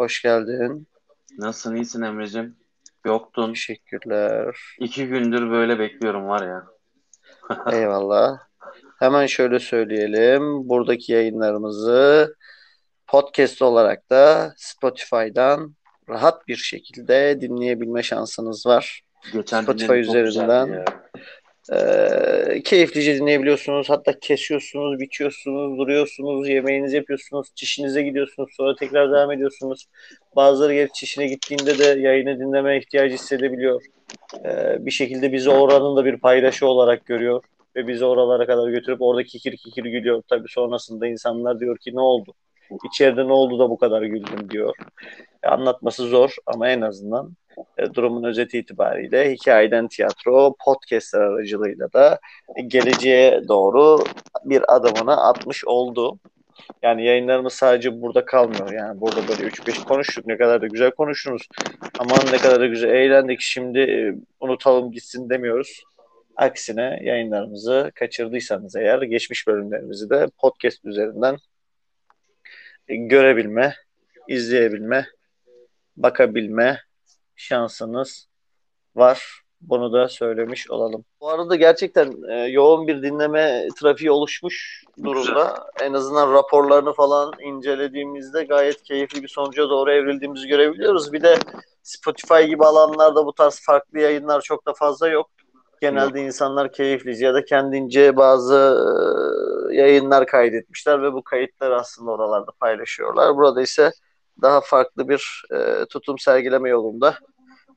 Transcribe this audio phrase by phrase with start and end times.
[0.00, 0.88] Hoş geldin.
[1.38, 2.56] Nasılsın, iyisin Emre'cim?
[3.04, 3.52] Yoktun.
[3.52, 4.56] Teşekkürler.
[4.78, 6.64] İki gündür böyle bekliyorum var ya.
[7.72, 8.38] Eyvallah.
[8.98, 10.68] Hemen şöyle söyleyelim.
[10.68, 12.34] Buradaki yayınlarımızı
[13.06, 15.74] podcast olarak da Spotify'dan
[16.08, 19.02] rahat bir şekilde dinleyebilme şansınız var.
[19.32, 20.84] Geçen Spotify üzerinden.
[21.72, 23.90] Ee, keyiflice dinleyebiliyorsunuz.
[23.90, 29.86] Hatta kesiyorsunuz, biçiyorsunuz, duruyorsunuz, yemeğinizi yapıyorsunuz, çişinize gidiyorsunuz, sonra tekrar devam ediyorsunuz.
[30.36, 33.82] Bazıları gelip çişine gittiğinde de yayını dinlemeye ihtiyacı hissedebiliyor.
[34.44, 37.42] Ee, bir şekilde bizi oranın da bir paydaşı olarak görüyor
[37.76, 40.22] ve bizi oralara kadar götürüp orada kikir kikir gülüyor.
[40.28, 42.34] Tabii sonrasında insanlar diyor ki ne oldu?
[42.92, 44.74] İçeride ne oldu da bu kadar güldüm diyor.
[45.42, 47.36] E, anlatması zor ama en azından
[47.78, 52.18] e, durumun özeti itibariyle hikayeden tiyatro podcastler aracılığıyla da
[52.66, 54.04] geleceğe doğru
[54.44, 56.18] bir adımını atmış oldu.
[56.82, 58.72] Yani yayınlarımız sadece burada kalmıyor.
[58.72, 60.26] Yani burada böyle 3-5 konuştuk.
[60.26, 61.48] Ne kadar da güzel konuştunuz.
[61.98, 63.40] Aman ne kadar da güzel eğlendik.
[63.40, 65.84] Şimdi e, unutalım gitsin demiyoruz.
[66.36, 71.36] Aksine yayınlarımızı kaçırdıysanız eğer geçmiş bölümlerimizi de podcast üzerinden
[72.88, 73.74] e, görebilme,
[74.28, 75.06] izleyebilme,
[75.96, 76.80] bakabilme
[77.40, 78.28] şansınız
[78.96, 79.42] var.
[79.60, 81.04] Bunu da söylemiş olalım.
[81.20, 85.70] Bu arada gerçekten e, yoğun bir dinleme trafiği oluşmuş durumda.
[85.80, 91.12] En azından raporlarını falan incelediğimizde gayet keyifli bir sonuca doğru evrildiğimizi görebiliyoruz.
[91.12, 91.38] Bir de
[91.82, 95.30] Spotify gibi alanlarda bu tarz farklı yayınlar çok da fazla yok.
[95.80, 98.84] Genelde insanlar keyiflice ya da kendince bazı
[99.70, 103.36] e, yayınlar kaydetmişler ve bu kayıtları aslında oralarda paylaşıyorlar.
[103.36, 103.92] Burada ise
[104.42, 107.14] daha farklı bir e, tutum sergileme yolunda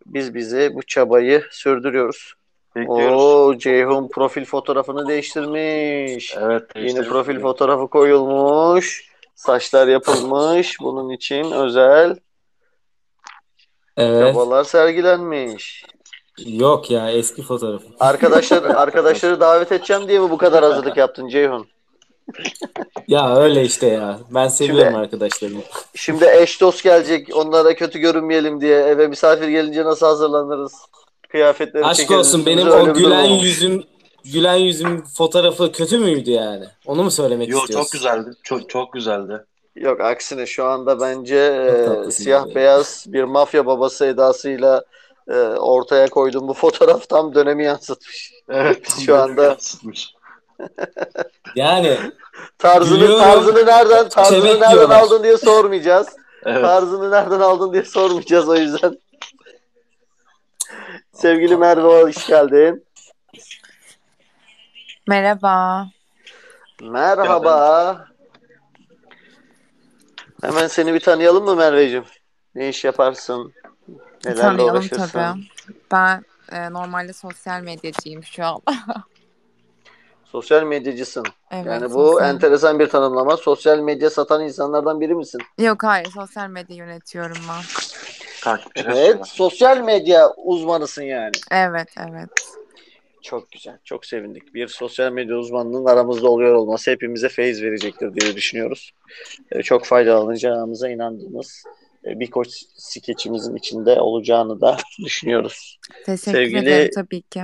[0.05, 2.33] biz bizi bu çabayı sürdürüyoruz.
[2.75, 3.21] Bekliyoruz.
[3.21, 6.35] Oo Ceyhun profil fotoğrafını değiştirmiş.
[6.37, 9.09] Evet, Yeni profil fotoğrafı koyulmuş.
[9.35, 10.79] Saçlar yapılmış.
[10.81, 12.15] Bunun için özel
[13.97, 14.33] Evet.
[14.33, 15.85] çabalar sergilenmiş.
[16.45, 17.85] Yok ya eski fotoğrafı.
[17.99, 21.67] Arkadaşlar arkadaşları davet edeceğim diye mi bu kadar hazırlık yaptın Ceyhun?
[23.07, 24.19] Ya öyle işte ya.
[24.31, 25.61] Ben seviyorum Şimdi- arkadaşlarımı.
[25.95, 27.35] Şimdi eş dost gelecek.
[27.35, 30.73] Onlara kötü görünmeyelim diye eve misafir gelince nasıl hazırlanırız?
[31.29, 33.83] Kıyafetleri Aşk çekeriz olsun benim o gülen yüzüm
[34.33, 36.65] gülen yüzüm fotoğrafı kötü müydü yani?
[36.85, 37.83] Onu mu söylemek Yo, istiyorsun?
[37.83, 38.29] çok güzeldi.
[38.43, 39.43] Çok çok güzeldi.
[39.75, 41.35] Yok aksine şu anda bence
[42.07, 42.55] e, siyah abi.
[42.55, 44.83] beyaz bir mafya babası edasıyla
[45.27, 48.33] e, ortaya koyduğum bu fotoğraf tam dönemi yansıtmış.
[48.49, 48.95] Evet.
[49.05, 50.13] Şu anda- yansıtmış.
[51.55, 51.97] Yani
[52.57, 54.99] Tarzını tarzını nereden tarzını Çemek nereden diyorlar.
[54.99, 56.07] aldın diye sormayacağız.
[56.45, 56.61] Evet.
[56.61, 58.93] Tarzını nereden aldın diye sormayacağız o yüzden.
[61.13, 62.85] Sevgili Merve hoş geldin.
[65.07, 65.87] Merhaba.
[66.81, 68.07] Merhaba.
[70.41, 72.05] Hemen seni bir tanıyalım mı Merveciğim?
[72.55, 73.53] Ne iş yaparsın?
[74.25, 75.07] Nelerle Tanıyalım uğraşırsın?
[75.07, 75.39] tabii.
[75.91, 78.61] Ben e, normalde sosyal medyacıyım şu an.
[80.33, 81.23] Sosyal medyacısın.
[81.51, 83.37] Evet, Yani bu sosyal- enteresan bir tanımlama.
[83.37, 85.41] Sosyal medya satan insanlardan biri misin?
[85.59, 87.61] Yok hayır sosyal medya yönetiyorum ben.
[88.43, 89.27] Takipçiler Evet.
[89.27, 91.31] Sosyal medya uzmanısın yani.
[91.51, 92.29] Evet evet.
[93.21, 93.77] Çok güzel.
[93.83, 94.53] Çok sevindik.
[94.53, 98.91] Bir sosyal medya uzmanının aramızda oluyor olması hepimize feyiz verecektir diye düşünüyoruz.
[99.51, 101.63] Ee, Çok faydalanacağımıza inandığımız
[102.05, 105.79] e, bir koç skeçimizin içinde olacağını da düşünüyoruz.
[106.05, 107.43] Teşekkür Sevgili- ederim tabii ki.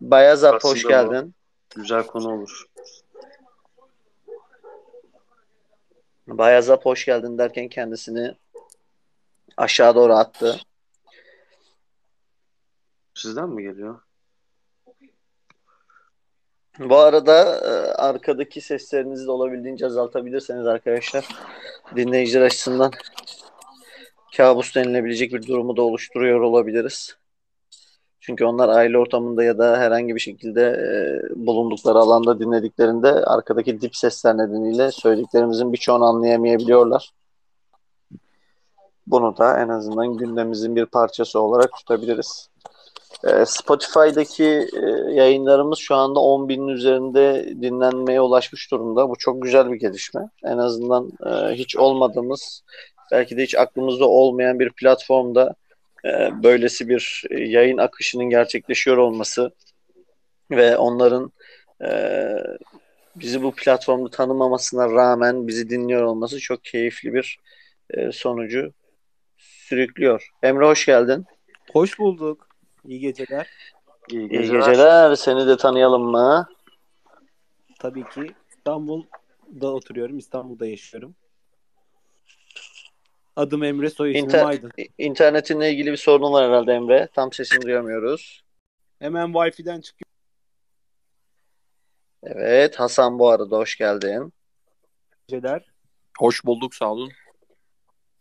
[0.00, 1.34] Bayazap hoş bu- geldin.
[1.76, 2.64] Güzel konu olur.
[6.26, 8.34] Bayazap hoş geldin derken kendisini
[9.56, 10.60] aşağı doğru attı.
[13.14, 14.00] Sizden mi geliyor?
[16.78, 21.28] Bu arada e, arkadaki seslerinizi de olabildiğince azaltabilirseniz arkadaşlar
[21.96, 22.92] dinleyiciler açısından
[24.36, 27.19] kabus denilebilecek bir durumu da oluşturuyor olabiliriz.
[28.20, 33.96] Çünkü onlar aile ortamında ya da herhangi bir şekilde e, bulundukları alanda dinlediklerinde arkadaki dip
[33.96, 37.12] sesler nedeniyle söylediklerimizin birçoğunu anlayamayabiliyorlar.
[39.06, 42.48] Bunu da en azından gündemimizin bir parçası olarak tutabiliriz.
[43.24, 49.08] E, Spotify'daki e, yayınlarımız şu anda 10 binin üzerinde dinlenmeye ulaşmış durumda.
[49.08, 50.28] Bu çok güzel bir gelişme.
[50.44, 52.62] En azından e, hiç olmadığımız,
[53.12, 55.54] belki de hiç aklımızda olmayan bir platformda
[56.04, 59.50] e, böylesi bir e, yayın akışının gerçekleşiyor olması
[60.50, 61.32] ve onların
[61.84, 61.90] e,
[63.16, 67.38] bizi bu platformda tanımamasına rağmen bizi dinliyor olması çok keyifli bir
[67.90, 68.72] e, sonucu
[69.36, 70.28] sürüklüyor.
[70.42, 71.26] Emre hoş geldin.
[71.72, 72.48] Hoş bulduk.
[72.84, 73.48] İyi geceler.
[74.10, 74.58] İyi İyi geceler.
[74.58, 75.14] geceler.
[75.14, 76.48] Seni de tanıyalım mı?
[77.78, 80.18] Tabii ki İstanbul'da oturuyorum.
[80.18, 81.14] İstanbul'da yaşıyorum.
[83.36, 84.72] Adım Emre soy ismim İnter- Aydın.
[84.98, 87.08] internetinle ilgili bir sorunun var herhalde Emre.
[87.14, 88.42] Tam sesini duyamıyoruz.
[88.98, 90.06] Hemen Wi-Fi'den çıkıyor.
[92.22, 92.80] Evet.
[92.80, 94.32] Hasan bu arada hoş geldin.
[95.28, 95.64] geceler.
[96.18, 97.10] Hoş bulduk sağ olun.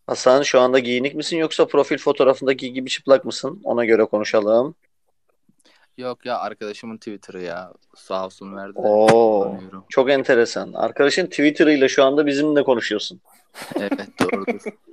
[0.07, 3.61] Hasan şu anda giyinik misin yoksa profil fotoğrafındaki gibi çıplak mısın?
[3.63, 4.75] Ona göre konuşalım.
[5.97, 8.79] Yok ya arkadaşımın Twitter'ı ya sağ olsun verdi.
[8.79, 9.57] Oo.
[9.89, 10.73] Çok enteresan.
[10.73, 13.21] Arkadaşın Twitter'ıyla şu anda bizimle konuşuyorsun.
[13.79, 14.61] Evet doğrudur.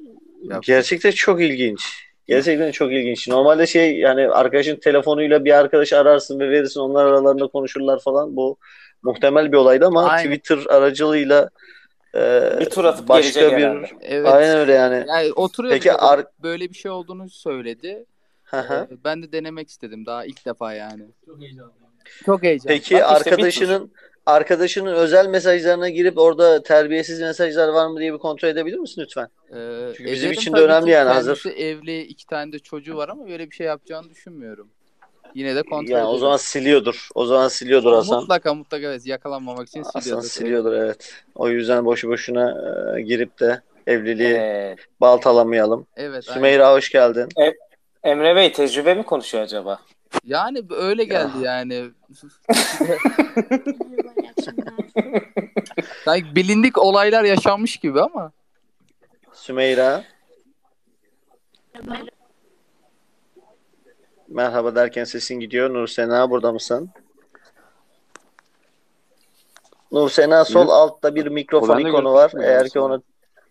[0.51, 0.63] Yap.
[0.63, 2.07] Gerçekten çok ilginç.
[2.27, 3.29] Gerçekten çok ilginç.
[3.29, 8.37] Normalde şey yani arkadaşın telefonuyla bir arkadaşı ararsın ve verirsin onlar aralarında konuşurlar falan.
[8.37, 8.57] Bu
[9.03, 10.25] muhtemel bir olaydı ama Aynen.
[10.25, 11.51] Twitter aracılığıyla
[12.15, 13.89] e, Bir tur atıp başka gelecek bir herhalde.
[14.03, 14.27] Evet.
[14.27, 15.05] aynen öyle yani.
[15.09, 18.05] Yani oturuyor Peki ar- böyle bir şey olduğunu söyledi.
[18.45, 18.89] Hı hı.
[18.91, 21.03] Ee, ben de denemek istedim daha ilk defa yani.
[21.27, 21.73] Çok heyecanlı.
[22.27, 22.69] Çok heyecanlı.
[22.69, 23.93] Peki Bak işte arkadaşının
[24.27, 29.29] arkadaşının özel mesajlarına girip orada terbiyesiz mesajlar var mı diye bir kontrol edebilir misin lütfen?
[29.55, 31.43] Ee, Çünkü bizim için de önemli yani, hazır.
[31.57, 34.69] evli iki tane de çocuğu var ama böyle bir şey yapacağını düşünmüyorum.
[35.35, 36.21] Yine de kontrol Yani o ederim.
[36.21, 37.09] zaman siliyordur.
[37.15, 38.21] O zaman siliyordur Hasan.
[38.21, 40.27] Mutlaka mutlaka evet yakalanmamak için Hasan siliyordur.
[40.29, 41.13] siliyordur evet.
[41.35, 42.55] O yüzden boşu boşuna
[42.99, 45.87] e, girip de evliliği Ee, baltalamayalım.
[45.97, 46.25] Evet.
[46.29, 46.35] aynen.
[46.35, 47.29] Sümeyra hoş geldin.
[48.05, 49.81] Emre Bey tecrübe mi konuşuyor acaba?
[50.25, 51.85] Yani öyle geldi yani.
[56.05, 58.33] Sanki bilindik olaylar yaşanmış gibi ama.
[59.33, 60.05] Sümeyra.
[64.29, 65.75] Merhaba derken sesin gidiyor.
[65.75, 66.91] Nur Sena burada mısın?
[69.93, 72.33] Nur Sena sol altta bir mikrofon ikonu var.
[72.43, 73.03] Eğer ki onu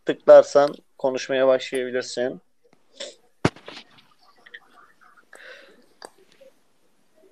[0.06, 2.42] tıklarsan konuşmaya başlayabilirsin.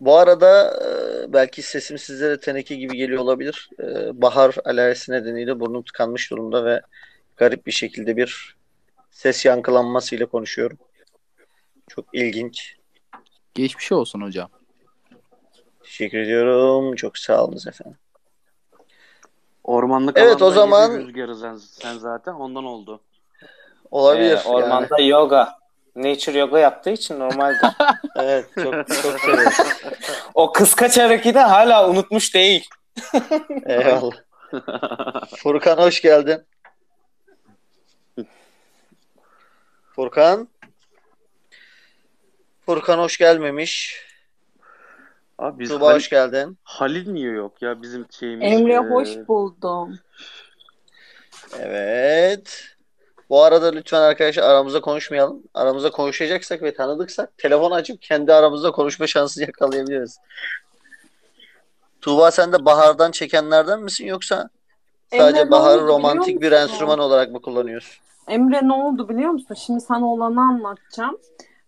[0.06, 3.70] Bu arada e, belki sesim sizlere teneke gibi geliyor olabilir.
[3.80, 6.82] E, Bahar alerjisi nedeniyle burnum tıkanmış durumda ve
[7.38, 8.56] garip bir şekilde bir
[9.12, 10.78] ses yankılanmasıyla konuşuyorum.
[11.88, 12.76] Çok ilginç.
[13.54, 14.50] Geçmiş olsun hocam.
[15.84, 16.96] Teşekkür ediyorum.
[16.96, 17.98] Çok sağ olunuz efendim.
[19.64, 23.02] Ormanlık Evet, alanda o zaman- rüzgarı sen, sen zaten ondan oldu.
[23.92, 24.38] Olabilir.
[24.46, 25.63] Ee, ormanda yoga.
[25.96, 27.70] Nature yoga yaptığı için normaldir.
[28.16, 29.58] Evet, çok çok severiz.
[30.34, 32.70] o kıskaç hareketi hala unutmuş değil.
[33.66, 34.16] Eyvallah.
[35.38, 36.46] Furkan hoş geldin.
[39.96, 40.48] Furkan.
[42.66, 44.04] Furkan hoş gelmemiş.
[45.40, 46.58] Abi biz Tuğba Halil, hoş geldin.
[46.64, 48.52] Halil niye yok ya bizim şeyimiz?
[48.52, 50.00] Emre e, hoş buldum.
[51.60, 52.73] Evet.
[53.30, 55.44] Bu arada lütfen arkadaşlar aramızda konuşmayalım.
[55.54, 60.18] Aramızda konuşacaksak ve tanıdıksak telefon açıp kendi aramızda konuşma şansı yakalayabiliriz.
[62.02, 64.50] Tuğba sen de Bahar'dan çekenlerden misin yoksa
[65.18, 68.04] sadece Emre, Bahar'ı oldu romantik bir enstrüman olarak mı kullanıyorsun?
[68.28, 69.56] Emre ne oldu biliyor musun?
[69.56, 71.18] Şimdi sana olanı anlatacağım.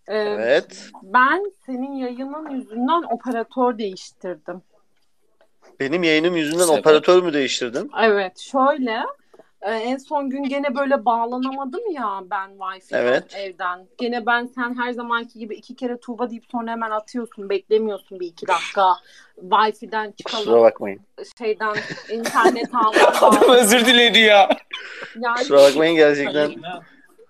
[0.07, 0.89] Ee, Evet.
[1.03, 4.61] Ben senin yayının yüzünden operatör değiştirdim.
[5.79, 6.79] Benim yayınım yüzünden Sebep?
[6.79, 7.91] operatör mü değiştirdin?
[8.01, 9.03] Evet şöyle
[9.61, 13.35] e, en son gün gene böyle bağlanamadım ya ben Wi-Fi'den Evet.
[13.35, 13.87] evden.
[13.97, 17.49] Gene ben sen her zamanki gibi iki kere Tuğba deyip sonra hemen atıyorsun.
[17.49, 18.93] Beklemiyorsun bir iki dakika.
[19.41, 20.61] Wi-Fi'den Kusura çıkalım.
[20.63, 21.01] bakmayın.
[21.37, 21.75] Şeyden
[22.11, 24.49] internet almam Adam özür diledi ya.
[25.19, 26.51] Yani Kusura bakmayın gerçekten.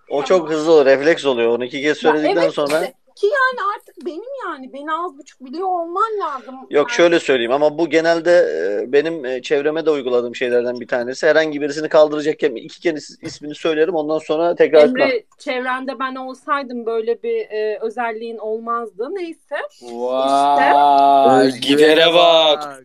[0.09, 1.49] O çok hızlı o refleks oluyor.
[1.57, 2.93] Onu iki kez Ya söyledikten evet sonra işte.
[3.15, 6.55] Ki yani artık benim yani beni az buçuk biliyor olman lazım.
[6.55, 10.87] Yok Yani şöyle söyleyeyim ama bu genelde e, benim e, çevreme de uyguladığım şeylerden bir
[10.87, 11.27] tanesi.
[11.27, 15.01] Herhangi birisini kaldıracakken iki kez ismini söylerim ondan sonra tekrar etmem.
[15.07, 19.07] Emre çevrende ben olsaydım böyle bir e, özelliğin olmazdı.
[19.11, 19.55] Neyse.
[19.81, 22.83] Vay gidere bak.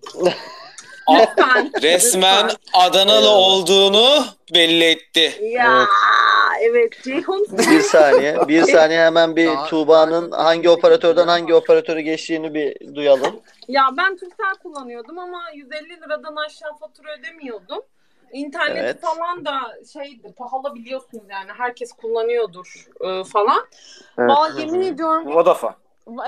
[1.11, 1.71] Lütfen.
[1.83, 2.59] Resmen lütfen.
[2.73, 5.39] Adanalı olduğunu belli etti.
[5.43, 5.87] Ya
[6.61, 12.95] evet Ceyhun Bir saniye, bir saniye hemen bir Tuğba'nın hangi operatörden hangi operatörü geçtiğini bir
[12.95, 13.41] duyalım.
[13.69, 17.83] Ya ben Turkcell kullanıyordum ama 150 liradan aşağı fatura ödemiyordum.
[18.33, 19.01] İnternet Evet.
[19.01, 19.53] falan da
[19.93, 23.67] şeydi pahalı biliyorsunuz yani herkes kullanıyordur e, falan.
[24.19, 24.31] Evet.
[24.31, 25.75] Vallahi yemin ediyorum Vodafone.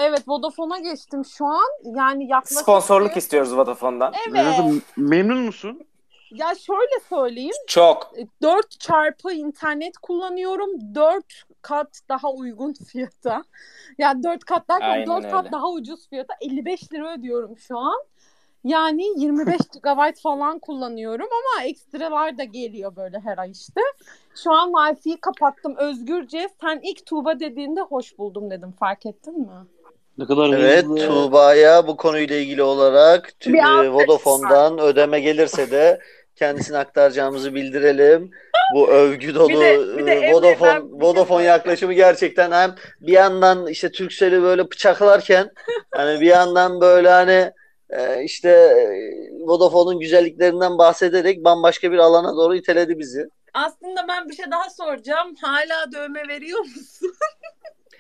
[0.01, 1.69] Evet Vodafone'a geçtim şu an.
[1.85, 4.13] Yani yaklaşık Sponsorluk istiyoruz Vodafone'dan.
[4.29, 4.83] Evet.
[4.97, 5.87] Memnun musun?
[6.35, 7.55] Ya şöyle söyleyeyim.
[7.67, 8.13] Çok.
[8.43, 10.95] 4 çarpı internet kullanıyorum.
[10.95, 11.25] 4
[11.63, 13.45] kat daha uygun fiyata.
[13.99, 18.03] Yani 4 kat derken Aynen 4 kat daha ucuz fiyata 55 lira ödüyorum şu an.
[18.65, 23.81] Yani 25 GB falan kullanıyorum ama ekstralar da geliyor böyle her ay işte.
[24.45, 26.49] Şu an Wi-Fi'yi kapattım özgürce.
[26.61, 28.73] Sen ilk Tuğba dediğinde hoş buldum dedim.
[28.81, 29.49] Fark ettin mi?
[30.19, 30.97] Ne kadar Evet, hızlı.
[31.07, 36.01] Tuğba'ya bu konuyla ilgili olarak tü- Bir e, Vodafone'dan ödeme gelirse de
[36.37, 38.31] kendisine aktaracağımızı bildirelim.
[38.75, 42.51] bu övgü dolu Bir de- bir de e, Vodafone ben bir şey Vodafone yaklaşımı gerçekten
[42.53, 45.51] hem bir yandan işte Turkcell'i böyle bıçaklarken
[45.91, 47.53] hani bir yandan böyle hani
[48.25, 53.29] işte e, Vodafone'un güzelliklerinden bahsederek bambaşka bir alana doğru iteledi bizi.
[53.55, 55.35] Aslında ben bir şey daha soracağım.
[55.43, 57.13] Hala dövme veriyor musun?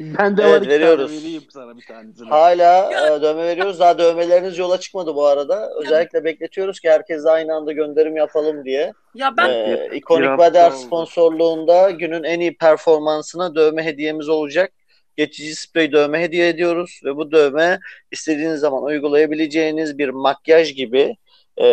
[0.00, 1.12] Ben de Evet, veriyoruz.
[1.12, 2.28] vereyim sana bir tanesini.
[2.28, 3.80] Hala e, dövme veriyoruz.
[3.80, 5.70] Daha dövmeleriniz yola çıkmadı bu arada.
[5.76, 8.92] Özellikle bekletiyoruz ki herkes aynı anda gönderim yapalım diye.
[9.14, 10.76] Ya ben Ee, Weather oldu.
[10.76, 14.72] sponsorluğunda günün en iyi performansına dövme hediyemiz olacak.
[15.16, 21.16] Geçici sprey dövme hediye ediyoruz ve bu dövme istediğiniz zaman uygulayabileceğiniz bir makyaj gibi
[21.60, 21.64] e,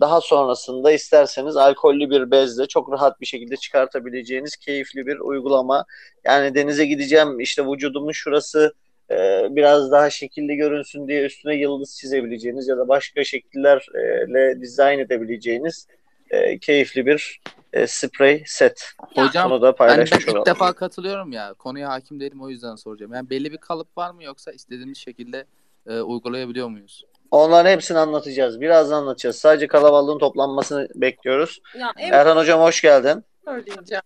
[0.00, 5.84] daha sonrasında isterseniz alkollü bir bezle çok rahat bir şekilde çıkartabileceğiniz keyifli bir uygulama.
[6.24, 8.74] Yani denize gideceğim işte vücudumun şurası
[9.10, 15.86] e, biraz daha şekilli görünsün diye üstüne yıldız çizebileceğiniz ya da başka şekillerle dizayn edebileceğiniz
[16.30, 17.40] e, keyifli bir
[17.78, 18.92] e, sprey set.
[19.14, 20.46] Hocam Bunu da hani ben paylaşmış ilk olalım.
[20.46, 21.54] defa katılıyorum ya.
[21.54, 23.12] Konuya hakim değilim o yüzden soracağım.
[23.14, 25.44] Yani belli bir kalıp var mı yoksa istediğimiz şekilde
[25.86, 27.04] e, uygulayabiliyor muyuz?
[27.30, 28.60] Onların hepsini anlatacağız.
[28.60, 29.36] Birazdan anlatacağız.
[29.36, 31.60] Sadece kalabalığın toplanmasını bekliyoruz.
[31.78, 33.24] ya en Erhan Hocam hoş geldin.
[33.44, 34.02] söyleyeceğim.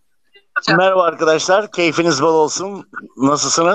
[0.76, 1.71] Merhaba arkadaşlar.
[1.73, 2.88] Keyfiniz bol olsun.
[3.17, 3.75] Nasılsınız?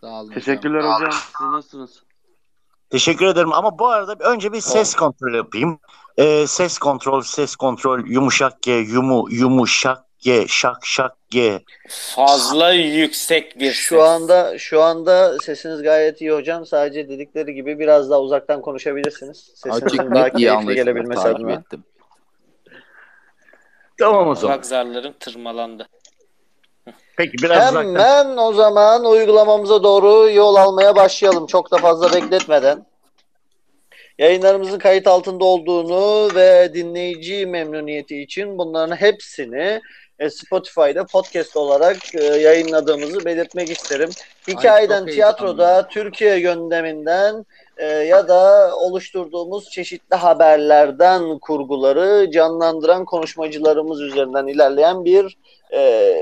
[0.00, 0.94] Sağ olun Teşekkürler hocam.
[0.94, 1.12] hocam.
[1.12, 2.02] Siz nasılsınız?
[2.90, 3.52] Teşekkür ederim.
[3.52, 5.78] Ama bu arada önce bir ses kontrol yapayım.
[6.16, 11.60] Ee, ses kontrol, ses kontrol, yumuşak G, yumu, yumuşak G, şak şak G.
[11.88, 14.04] Fazla yüksek bir Şu ses.
[14.04, 16.66] anda şu anda sesiniz gayet iyi hocam.
[16.66, 19.52] Sadece dedikleri gibi biraz daha uzaktan konuşabilirsiniz.
[19.54, 21.52] Sesinizin daha keyifli gelebilmesi adına.
[21.52, 21.84] ettim.
[23.98, 24.54] Tamam o zaman.
[24.54, 25.88] Kulak zarlarım tırmalandı.
[27.18, 27.84] Peki biraz uzaktan.
[27.84, 31.46] Hemen o zaman uygulamamıza doğru yol almaya başlayalım.
[31.46, 32.86] Çok da fazla bekletmeden.
[34.18, 39.80] Yayınlarımızın kayıt altında olduğunu ve dinleyici memnuniyeti için bunların hepsini
[40.18, 44.10] e, Spotify'da podcast olarak e, yayınladığımızı belirtmek isterim.
[44.48, 47.44] Hikayeden, çok tiyatroda, Türkiye gündeminden
[47.76, 55.36] e, ya da oluşturduğumuz çeşitli haberlerden kurguları canlandıran konuşmacılarımız üzerinden ilerleyen bir
[55.72, 56.14] e,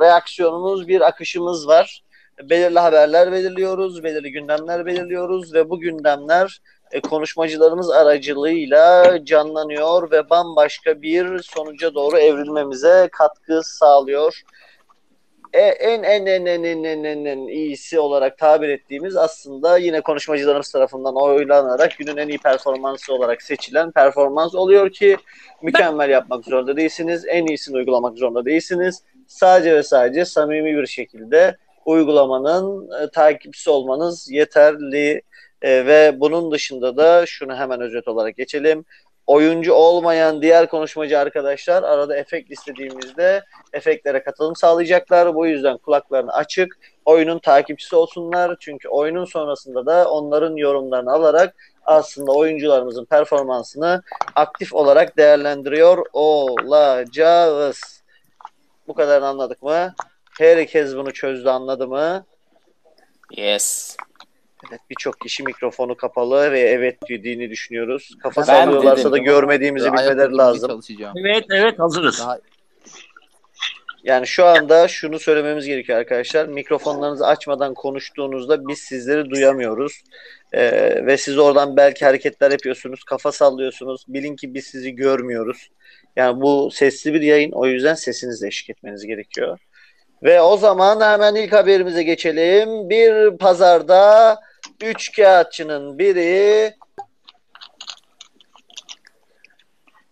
[0.00, 2.02] reaksiyonumuz, bir akışımız var.
[2.42, 6.60] Belirli haberler belirliyoruz, belirli gündemler belirliyoruz ve bu gündemler
[6.92, 14.42] e, konuşmacılarımız aracılığıyla canlanıyor ve bambaşka bir sonuca doğru evrilmemize katkı sağlıyor.
[15.52, 20.00] E, en, en en en en en en en iyisi olarak tabir ettiğimiz aslında yine
[20.00, 25.16] konuşmacılarımız tarafından oylanarak günün en iyi performansı olarak seçilen performans oluyor ki
[25.62, 27.24] mükemmel yapmak zorunda değilsiniz.
[27.28, 34.30] En iyisini uygulamak zorunda değilsiniz Sadece ve sadece samimi bir şekilde uygulamanın e, takipçisi olmanız
[34.30, 35.22] yeterli.
[35.62, 38.84] E, ve bunun dışında da şunu hemen özet olarak geçelim.
[39.26, 45.34] Oyuncu olmayan diğer konuşmacı arkadaşlar arada efekt istediğimizde efektlere katılım sağlayacaklar.
[45.34, 48.56] Bu yüzden kulaklarını açık, oyunun takipçisi olsunlar.
[48.60, 54.02] Çünkü oyunun sonrasında da onların yorumlarını alarak aslında oyuncularımızın performansını
[54.34, 57.95] aktif olarak değerlendiriyor olacağız.
[58.88, 59.94] Bu kadar anladık mı?
[60.38, 62.24] Herkes bunu çözdü anladı mı?
[63.30, 63.96] Yes.
[64.70, 68.10] Evet, birçok kişi mikrofonu kapalı ve evet dediğini düşünüyoruz.
[68.22, 69.12] Kafa Ben sallıyorlarsa dedim.
[69.12, 70.80] da görmediğimizi Ayakta bilmeleri lazım.
[71.16, 72.20] Evet evet hazırız.
[72.20, 72.38] Daha
[74.04, 76.46] Yani şu anda şunu söylememiz gerekiyor arkadaşlar.
[76.46, 80.02] Mikrofonlarınızı açmadan konuştuğunuzda biz sizleri duyamıyoruz.
[80.52, 84.04] Ee, ve siz oradan belki hareketler yapıyorsunuz, kafa sallıyorsunuz.
[84.08, 85.70] Bilin ki biz sizi görmüyoruz.
[86.16, 87.52] Yani bu sesli bir yayın.
[87.52, 89.58] O yüzden sesinizle eşlik etmeniz gerekiyor.
[90.22, 92.90] Ve o zaman hemen ilk haberimize geçelim.
[92.90, 94.36] Bir pazarda
[94.82, 96.74] üç kağıtçının biri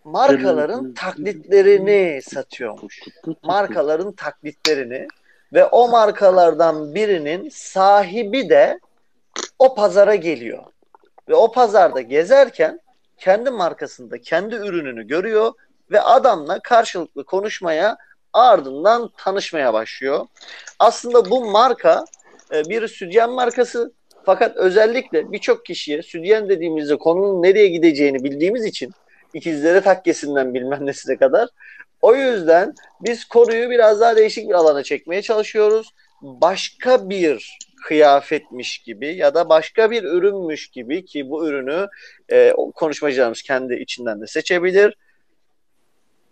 [0.04, 3.00] markaların taklitlerini satıyormuş.
[3.42, 5.06] Markaların taklitlerini
[5.52, 8.80] ve o markalardan birinin sahibi de
[9.58, 10.64] o pazara geliyor.
[11.28, 12.80] Ve o pazarda gezerken
[13.18, 15.52] kendi markasında kendi ürününü görüyor
[15.90, 17.96] ve adamla karşılıklı konuşmaya
[18.32, 20.26] ardından tanışmaya başlıyor.
[20.78, 22.04] Aslında bu marka
[22.54, 23.92] e, bir sütyen markası
[24.24, 28.92] fakat özellikle birçok kişiye sütyen dediğimizde konunun nereye gideceğini bildiğimiz için
[29.34, 31.48] ikizlere takkesinden bilmem nesine kadar
[32.04, 35.94] o yüzden biz konuyu biraz daha değişik bir alana çekmeye çalışıyoruz.
[36.22, 41.86] Başka bir kıyafetmiş gibi ya da başka bir ürünmüş gibi ki bu ürünü
[42.32, 44.96] e, konuşmacılarımız kendi içinden de seçebilir.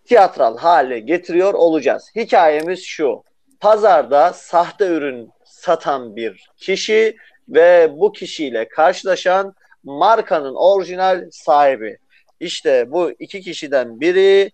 [0.05, 2.11] Tiyatral hale getiriyor olacağız.
[2.17, 3.23] Hikayemiz şu.
[3.61, 7.17] Pazarda sahte ürün satan bir kişi
[7.49, 9.55] ve bu kişiyle karşılaşan
[9.85, 11.99] markanın orijinal sahibi.
[12.41, 14.51] İşte bu iki kişiden biri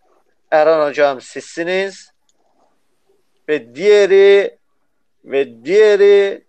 [0.51, 2.11] Erhan hocam sizsiniz.
[3.49, 4.59] Ve diğeri
[5.25, 6.45] ve diğeri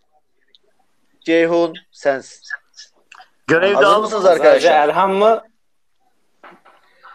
[1.25, 2.41] Ceyhun sensin.
[3.48, 4.72] Görev Hazır mısınız arkadaşlar?
[4.72, 5.44] Erhan mı?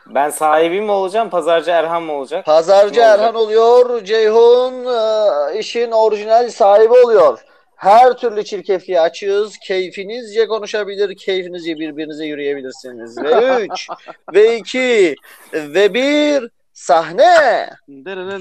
[0.07, 1.31] Ben sahibi mi olacağım?
[1.31, 2.45] Pazarcı Erhan mı olacak?
[2.45, 3.19] Pazarcı olacak?
[3.19, 4.05] Erhan oluyor.
[4.05, 7.39] Ceyhun e, işin orijinal sahibi oluyor.
[7.77, 9.59] Her türlü çirkefliği açığız.
[9.59, 13.19] Keyfinizce konuşabilir, keyfinizce birbirinize yürüyebilirsiniz.
[13.23, 13.89] Ve 3
[14.35, 15.15] ve 2
[15.53, 17.71] ve 1 sahne.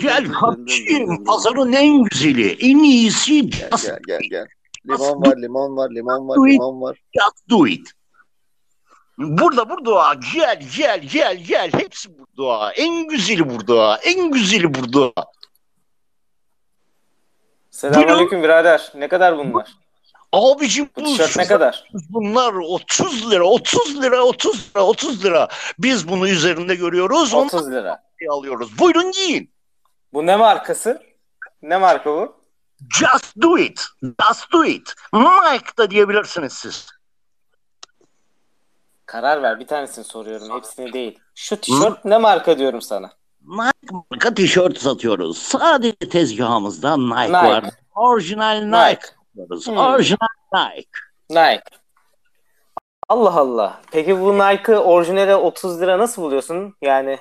[0.02, 1.24] Gel kapçıyım.
[1.24, 2.72] Pazarın en güzeli.
[2.72, 4.46] En iyisi Gel gel gel gel.
[4.88, 6.98] Limon var, limon var, limon var, limon var.
[7.14, 7.92] just do it.
[9.18, 12.72] Burada burada gel gel gel gel hepsi burada.
[12.72, 13.98] En güzeli burada.
[13.98, 15.14] En güzeli burada.
[17.72, 18.92] Selamünaleyküm birader.
[18.96, 19.68] Ne kadar bunlar?
[20.32, 21.84] Abicim Bu bu tişört ne kadar?
[22.10, 25.48] bunlar 30 lira 30 lira 30 lira 30 lira.
[25.80, 27.34] Biz bunu üzerinde görüyoruz.
[27.34, 28.04] Onu 30 lira.
[28.30, 28.80] alıyoruz.
[28.80, 29.52] Buyurun giyin.
[30.14, 31.02] Bu ne markası?
[31.62, 32.36] Ne marka bu?
[33.00, 33.86] Just do it.
[34.04, 34.94] Just do it.
[35.14, 36.88] Nike da diyebilirsiniz siz.
[39.14, 39.60] Karar ver.
[39.60, 40.56] Bir tanesini soruyorum.
[40.58, 41.20] Hepsini değil.
[41.36, 43.10] Şu tişört ne marka diyorum sana?
[43.48, 45.38] Nike marka tişört satıyoruz.
[45.38, 47.34] Sadece tezgahımızda Nike, Nike.
[47.34, 47.64] var.
[47.96, 49.08] Orijinal Nike.
[49.36, 49.66] Nike.
[49.66, 49.78] Hmm.
[49.78, 50.90] Orijinal Nike.
[51.30, 51.78] Nike.
[53.10, 53.82] Allah Allah.
[53.92, 56.76] Peki bu Nike orijinali 30 lira nasıl buluyorsun?
[56.82, 57.18] Yani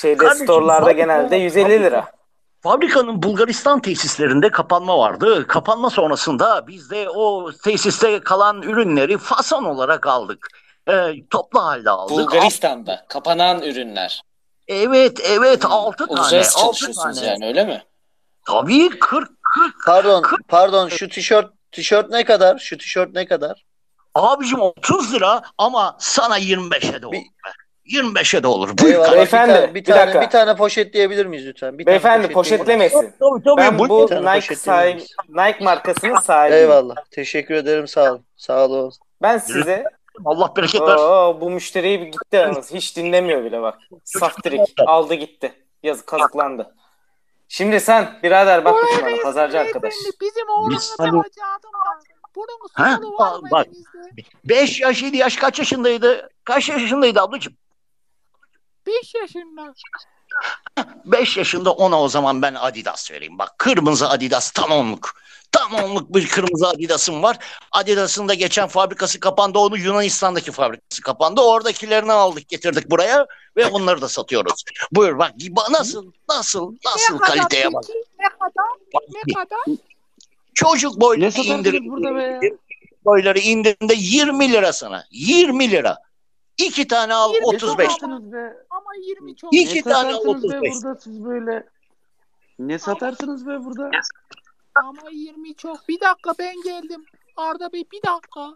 [0.00, 2.12] şeyde Kardeşim, storelarda genelde 150 lira.
[2.60, 5.46] Fabrikanın Bulgaristan tesislerinde kapanma vardı.
[5.46, 10.48] Kapanma sonrasında biz de o tesiste kalan ürünleri fason olarak aldık.
[10.88, 12.16] Ee, toplu halde aldık.
[12.16, 14.22] Bulgaristan'da kapanan ürünler.
[14.68, 16.20] Evet evet 6 tane.
[16.20, 17.26] Uluslararası 6 çalışıyorsunuz tane.
[17.30, 17.82] yani öyle mi?
[18.46, 19.74] Tabii 40 40.
[19.86, 22.58] Pardon, pardon şu tişört tişört ne kadar?
[22.58, 23.64] Şu tişört ne kadar?
[24.14, 27.12] Abicim 30 lira ama sana 25'e de olur.
[27.12, 27.26] Bir-.
[27.88, 28.78] 25'e de olur.
[28.78, 29.12] Buyur Eyvallah.
[29.12, 30.20] Beyefendi, bir tane, bir, tane, dakika.
[30.20, 31.78] bir tane poşetleyebilir miyiz lütfen?
[31.78, 33.12] Bir tane Beyefendi poşetlemesin.
[33.20, 33.56] Tabii tabii.
[33.56, 33.88] Ben buyur.
[33.88, 36.54] bu tane Nike poşet sahibi, Nike markasının sahibi.
[36.54, 36.94] Eyvallah.
[37.10, 37.88] Teşekkür ederim.
[37.88, 38.24] Sağ olun.
[38.36, 38.92] Sağ olun.
[39.22, 39.84] Ben size
[40.24, 41.04] Allah bereket versin.
[41.04, 42.74] Oo, bu müşteriyi bir gitti yalnız.
[42.74, 43.78] Hiç dinlemiyor bile bak.
[44.04, 44.60] Saftirik.
[44.86, 45.52] Aldı gitti.
[45.82, 46.74] Yazık kazıklandı.
[47.48, 49.94] Şimdi sen birader bak bakayım bana pazarcı arkadaş.
[50.20, 51.70] Bizim oğlunuz alacaktım
[52.36, 53.00] Bunun Ha?
[53.18, 53.66] Bak, bak.
[54.44, 56.30] 5 yaş 7 yaş kaç yaşındaydı?
[56.44, 57.54] Kaç yaşındaydı ablacığım?
[58.88, 59.74] 5 yaşında.
[61.04, 63.38] 5 yaşında ona o zaman ben Adidas vereyim.
[63.38, 65.14] Bak kırmızı Adidas tam onluk.
[65.52, 67.36] Tam onluk bir kırmızı Adidas'ım var.
[67.72, 69.58] Adidas'ın da geçen fabrikası kapandı.
[69.58, 71.40] Onu Yunanistan'daki fabrikası kapandı.
[71.40, 74.64] Oradakilerini aldık getirdik buraya ve onları da satıyoruz.
[74.92, 75.32] Buyur bak
[75.70, 77.84] nasıl nasıl nasıl kaliteye bak.
[78.18, 79.02] Ne kadar?
[79.26, 79.78] Ne kadar?
[80.54, 81.90] Çocuk Ne boyları indirim.
[81.90, 82.40] burada be?
[83.04, 85.04] Boyları indirimde 20 lira sana.
[85.10, 85.96] 20 lira.
[86.58, 87.78] İki tane al 20 35.
[87.78, 87.88] lira.
[87.90, 88.56] satarsınız be?
[88.70, 89.54] Ama 20 çok.
[89.54, 90.72] İki ne tane be 35.
[90.74, 91.66] burada siz böyle?
[92.58, 93.90] Ne satarsınız be burada?
[94.74, 95.88] Ama 20 çok.
[95.88, 97.04] Bir dakika ben geldim.
[97.36, 98.54] Arda Bey bir dakika.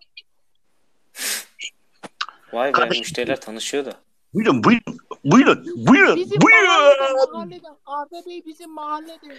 [2.53, 3.01] Vay be Kardeşim.
[3.01, 3.93] müşteriler tanışıyor da.
[4.35, 4.99] Buyurun buyurun.
[5.25, 5.65] Buyurun.
[5.77, 6.17] Buyurun.
[6.17, 6.69] Bizim Buyurun.
[6.69, 7.69] mahallede, mahallede.
[7.87, 9.37] Arda Bey bizim mahallede.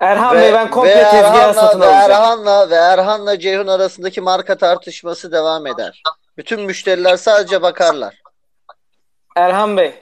[0.00, 2.10] Erhan Ve- Bey ben komple tezgahı satın alacağım.
[2.10, 6.02] Erhan'la ve Erhan'la Ceyhun arasındaki marka tartışması devam eder.
[6.40, 8.14] Bütün müşteriler sadece bakarlar.
[9.36, 9.94] Erhan Bey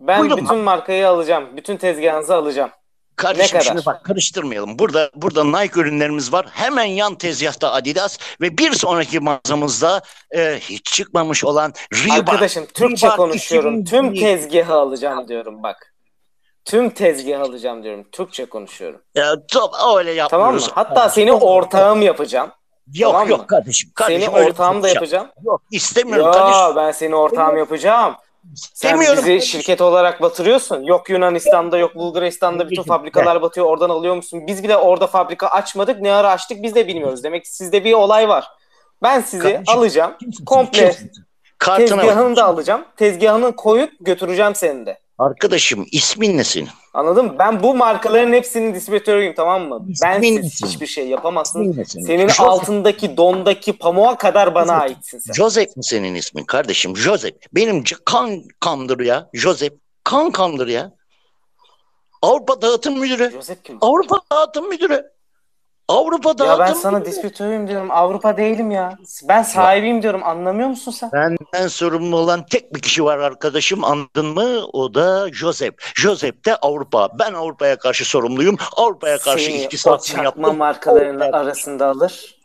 [0.00, 0.38] ben Buyurun.
[0.38, 1.56] bütün markayı alacağım.
[1.56, 2.70] Bütün tezgahınızı alacağım.
[3.16, 3.72] Kardeşim Ne kadar?
[3.72, 4.78] şimdi bak karıştırmayalım.
[4.78, 6.46] Burada burada Nike ürünlerimiz var.
[6.52, 10.02] Hemen yan tezgahta Adidas ve bir sonraki mağazamızda
[10.36, 12.28] e, hiç çıkmamış olan Reebok.
[12.28, 13.84] Arkadaşım Türkçe Reebok konuşuyorum.
[13.84, 14.20] Tüm 2020.
[14.20, 15.94] tezgahı alacağım diyorum bak.
[16.64, 18.04] Tüm tezgahı alacağım diyorum.
[18.12, 19.02] Türkçe konuşuyorum.
[19.14, 20.52] Ya, top, öyle Tamam mı?
[20.52, 20.70] yapmıyoruz.
[20.74, 22.50] Hatta seni ortağım yapacağım.
[22.94, 23.90] Yok tamam yok kardeşim.
[23.94, 25.28] kardeşim Seni ortağım da yapacağım.
[25.44, 26.76] Yok istemiyorum Ya kardeşim.
[26.76, 28.14] ben seni ortağım yapacağım.
[28.54, 29.24] Sen İstemiyorum.
[29.26, 30.82] bizi şirket olarak batırıyorsun.
[30.82, 33.66] Yok Yunanistan'da yok Bulgaristan'da bütün fabrikalar batıyor.
[33.66, 34.46] Oradan alıyor musun?
[34.46, 36.00] Biz bile orada fabrika açmadık.
[36.00, 37.24] Ne ara açtık biz de bilmiyoruz.
[37.24, 38.46] Demek ki sizde bir olay var.
[39.02, 40.14] Ben sizi Kardeşim, alacağım.
[40.20, 40.44] Kimsin?
[40.44, 41.12] komple Kimsin?
[41.64, 42.04] Kartına bak.
[42.04, 42.84] Tezgahını da alacağım.
[42.96, 44.98] Tezgahını koyup götüreceğim seni de.
[45.18, 46.68] Arkadaşım ismin ne senin?
[46.94, 47.36] Anladın mı?
[47.38, 49.86] Ben bu markaların hepsinin distribütörüyüm tamam mı?
[50.04, 50.68] Ben İsmin siz ne?
[50.68, 51.70] hiçbir şey yapamazsın.
[51.70, 52.04] İsmin senin?
[52.04, 52.48] Senin Joseph.
[52.48, 54.82] altındaki dondaki pamuğa kadar bana Joseph.
[54.82, 55.32] aitsin sen.
[55.32, 56.96] Joseph mi senin ismin kardeşim?
[56.96, 57.34] Joseph.
[57.52, 59.28] Benim c- kankamdır ya.
[59.34, 59.72] Joseph.
[60.04, 60.92] Kankamdır ya.
[62.22, 63.30] Avrupa Dağıtım Müdürü.
[63.30, 63.78] Joseph kim?
[63.80, 65.02] Avrupa Dağıtım Müdürü.
[65.88, 67.10] Avrupa Ya Dağıtım ben sana Müdürü.
[67.10, 67.90] distribütörüyüm diyorum.
[67.90, 68.98] Avrupa değilim ya.
[69.28, 70.22] Ben sahibiyim diyorum.
[70.24, 71.10] Anlamıyor musun sen?
[71.12, 74.64] Benden sorumlu olan tek bir kişi var arkadaşım anladın mı?
[74.72, 75.74] O da Joseph.
[75.94, 77.08] Joseph de Avrupa.
[77.18, 78.56] Ben Avrupa'ya karşı sorumluyum.
[78.76, 80.56] Avrupa'ya karşı Seni çakma yaptım.
[80.56, 82.38] markalarının Avrupa'ya- arasında alır.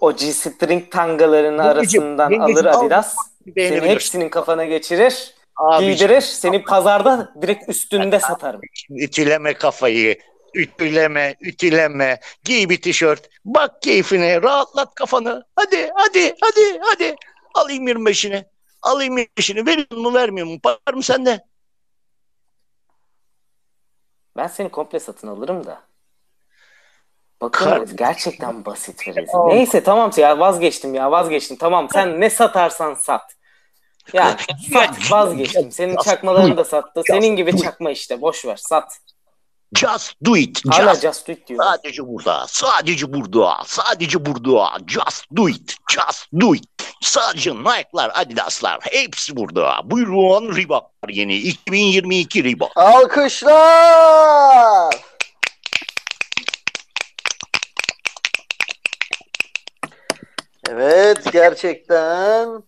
[0.00, 2.80] O G-string tangalarının Yengeciğim, arasından yengeciğim, alır al.
[2.80, 3.14] Adidas.
[3.46, 3.88] Beğenebilirsin.
[3.94, 5.34] hepsinin kafana geçirir.
[5.56, 6.20] Abi giydirir.
[6.20, 8.60] Seni pazarda direkt üstünde satarım.
[8.90, 10.18] ütüleme kafayı.
[10.56, 12.20] Ütüleme, ütüleme.
[12.44, 13.28] Giy bir tişört.
[13.44, 14.42] Bak keyfine.
[14.42, 15.44] Rahatlat kafanı.
[15.56, 17.16] Hadi, hadi, hadi, hadi.
[17.54, 18.44] Alayım 25'ini.
[18.82, 19.66] Alayım 25'ini.
[19.66, 20.58] Veriyor mu, vermiyor mu?
[20.64, 21.44] Var mı sende?
[24.36, 25.82] Ben seni komple satın alırım da.
[27.40, 29.38] Bakın Kar- gerçekten basit ve rezil.
[29.46, 31.56] Neyse tamam ya vazgeçtim ya vazgeçtim.
[31.56, 33.36] Tamam sen ne satarsan sat.
[34.12, 34.36] Ya
[34.72, 35.72] sat vazgeçtim.
[35.72, 37.02] Senin çakmalarını da sattı.
[37.06, 39.00] Senin gibi çakma işte boş ver sat.
[39.76, 40.62] Just do it.
[40.70, 41.64] Hala Just just do it diyor.
[41.64, 44.78] Sadece burada, sadece burada, sadece burada.
[44.86, 46.64] Just do it, just do it.
[47.02, 49.80] Sadece Nike'lar, Adidas'lar hepsi burada.
[49.84, 52.70] Buyurun Reebok yeni 2022 Reebok.
[52.76, 53.96] Alkışlar!
[60.68, 62.62] Evet gerçekten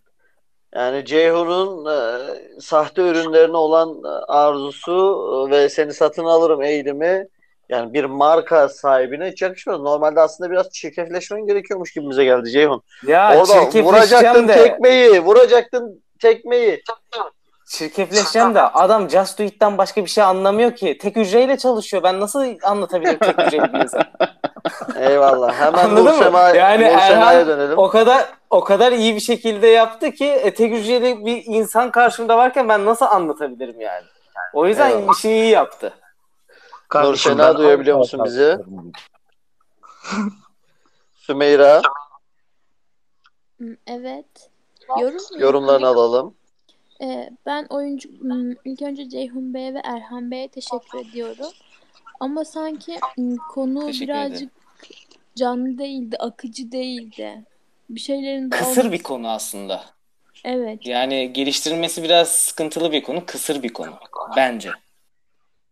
[0.74, 2.18] yani Ceyhun'un e,
[2.60, 7.28] sahte ürünlerine olan e, arzusu e, ve seni satın alırım eğilimi
[7.68, 9.80] yani bir marka sahibine hiç yakışmaz.
[9.80, 12.82] Normalde aslında biraz çirkefleşmen gerekiyormuş gibimize geldi Ceyhun.
[13.06, 14.54] Ya Orada vuracaktın de.
[14.54, 16.82] tekmeyi, vuracaktın tekmeyi.
[17.68, 20.98] Çirkefleşeceğim de adam Just Do It'ten başka bir şey anlamıyor ki.
[20.98, 22.02] Tek hücreyle çalışıyor.
[22.02, 24.02] Ben nasıl anlatabilirim tek hücreli bir insan?
[24.96, 25.54] Eyvallah.
[25.54, 26.18] Hemen Anladın Nur mı?
[26.24, 27.78] Sema, Yani Erhan dönelim.
[27.78, 32.36] o kadar o kadar iyi bir şekilde yaptı ki e, tek hücreli bir insan karşımda
[32.38, 34.06] varken ben nasıl anlatabilirim yani?
[34.52, 35.14] O yüzden Eyvallah.
[35.18, 35.86] işi iyi yaptı.
[35.86, 38.58] Nur Kardeşim, ben duyabiliyor musun bizi?
[41.16, 41.82] Sümeyra
[43.86, 44.50] Evet.
[45.00, 46.34] Yorum mu yorumlarını alalım.
[47.02, 48.08] Ee, ben oyuncu
[48.64, 51.52] ilk önce Ceyhun Bey'e ve Erhan Bey'e teşekkür ediyorum.
[52.20, 52.98] Ama sanki
[53.54, 54.52] konu Teşekkür birazcık
[55.36, 57.44] canlı değildi, akıcı değildi.
[57.90, 59.84] Bir şeylerin Kısır dağılması- bir konu aslında.
[60.44, 60.86] Evet.
[60.86, 63.90] Yani geliştirilmesi biraz sıkıntılı bir konu, kısır bir konu
[64.36, 64.70] bence.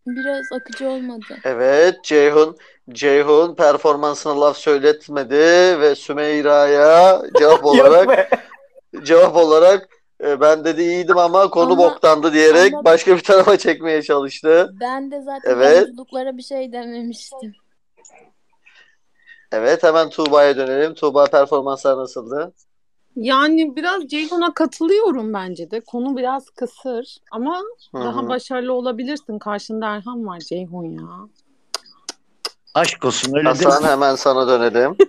[0.07, 1.37] Biraz akıcı olmadı.
[1.43, 2.57] Evet Ceyhun
[2.89, 5.35] Ceyhun performansına laf söyletmedi
[5.81, 8.29] ve Sümeyra'ya cevap olarak
[9.03, 9.89] cevap olarak
[10.23, 14.73] e, ben dedi iyiydim ama konu Ama- boktandı diyerek ama- başka bir tarafa çekmeye çalıştı.
[14.81, 15.83] Ben de zaten Evet.
[15.83, 17.53] oyunculuklara bir şey dememiştim.
[19.51, 20.93] Evet hemen Tuğba'ya dönelim.
[20.93, 22.53] Tuğba performanslar nasıldı?
[23.15, 25.79] Yani biraz Ceyhun'a katılıyorum bence de.
[25.79, 29.39] Konu biraz kısır ama Hı daha başarılı olabilirsin.
[29.39, 31.07] Karşında Erhan var Ceyhun ya.
[32.73, 34.95] Aşk olsun öyle Hasan hemen sana dönelim.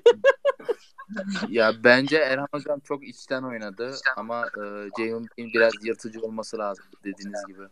[1.48, 6.84] Ya bence Erhan Hocam çok içten oynadı ama e, Ceyhun Bey'in biraz yırtıcı olması lazım
[7.04, 7.62] dediğiniz gibi.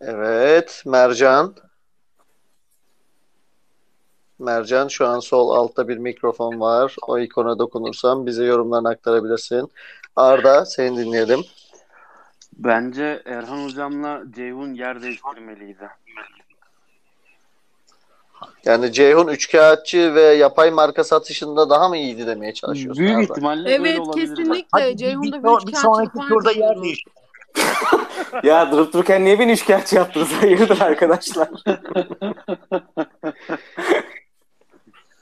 [0.00, 1.54] Evet Mercan.
[4.38, 6.96] Mercan şu an sol altta bir mikrofon var.
[7.06, 9.72] O ikona dokunursam bize yorumlarını aktarabilirsin.
[10.16, 11.40] Arda seni dinleyelim.
[12.52, 15.88] Bence Erhan hocamla Ceyhun yer değiştirmeliydi.
[18.64, 23.22] Yani Ceyhun üçkağıtçı ve yapay marka satışında daha mı iyiydi demeye çalışıyorsun Büyük Arda?
[23.32, 24.28] ihtimalle Evet öyle olabilir.
[24.28, 24.66] kesinlikle.
[24.72, 27.04] Hadi Ceyhun'da bir, bir bir, bir sonraki turda yer değiş.
[28.42, 30.32] Ya durup dururken niye beni üçkağıtçı yaptınız?
[30.32, 31.48] Hayırdır arkadaşlar?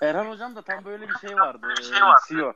[0.00, 1.66] Erhan hocam da tam böyle bir şey vardı.
[1.80, 1.84] Ee,
[2.28, 2.52] CEO.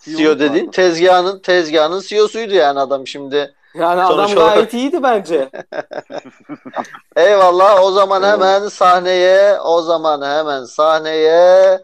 [0.00, 3.54] CEO dediğin tezgahının tezgahının CEO'suydu yani adam şimdi.
[3.78, 5.50] Yani adam Sonuç olarak- gayet iyiydi bence.
[7.16, 11.80] Eyvallah o zaman hemen sahneye o zaman hemen sahneye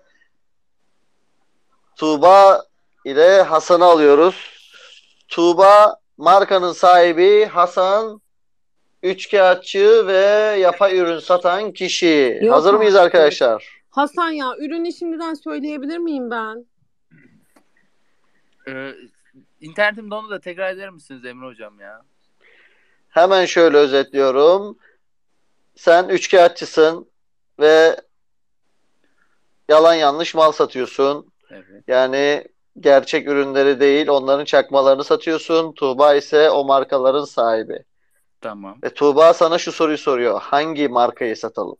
[1.97, 2.65] Tuğba
[3.05, 4.53] ile Hasan'ı alıyoruz.
[5.29, 8.21] Tuğba markanın sahibi Hasan
[9.03, 12.39] üçkağıtçı ve yapay ürün satan kişi.
[12.43, 13.83] Yok Hazır mıyız arkadaşlar?
[13.91, 16.67] Hasan ya ürünü şimdiden söyleyebilir miyim ben?
[18.69, 18.95] E,
[19.63, 22.03] internetim dondu da tekrar eder misiniz Emre Hocam ya?
[23.09, 24.79] Hemen şöyle özetliyorum.
[25.75, 27.11] Sen üçkağıtçısın
[27.61, 27.97] ve
[29.69, 31.33] yalan yanlış mal satıyorsun.
[31.51, 31.85] Evet.
[31.89, 32.45] Yani
[32.81, 35.73] gerçek ürünleri değil, onların çakmalarını satıyorsun.
[35.73, 37.85] Tuğba ise o markaların sahibi.
[38.41, 38.79] Tamam.
[38.85, 40.41] Ve Tuğba sana şu soruyu soruyor.
[40.41, 41.77] Hangi markayı satalım?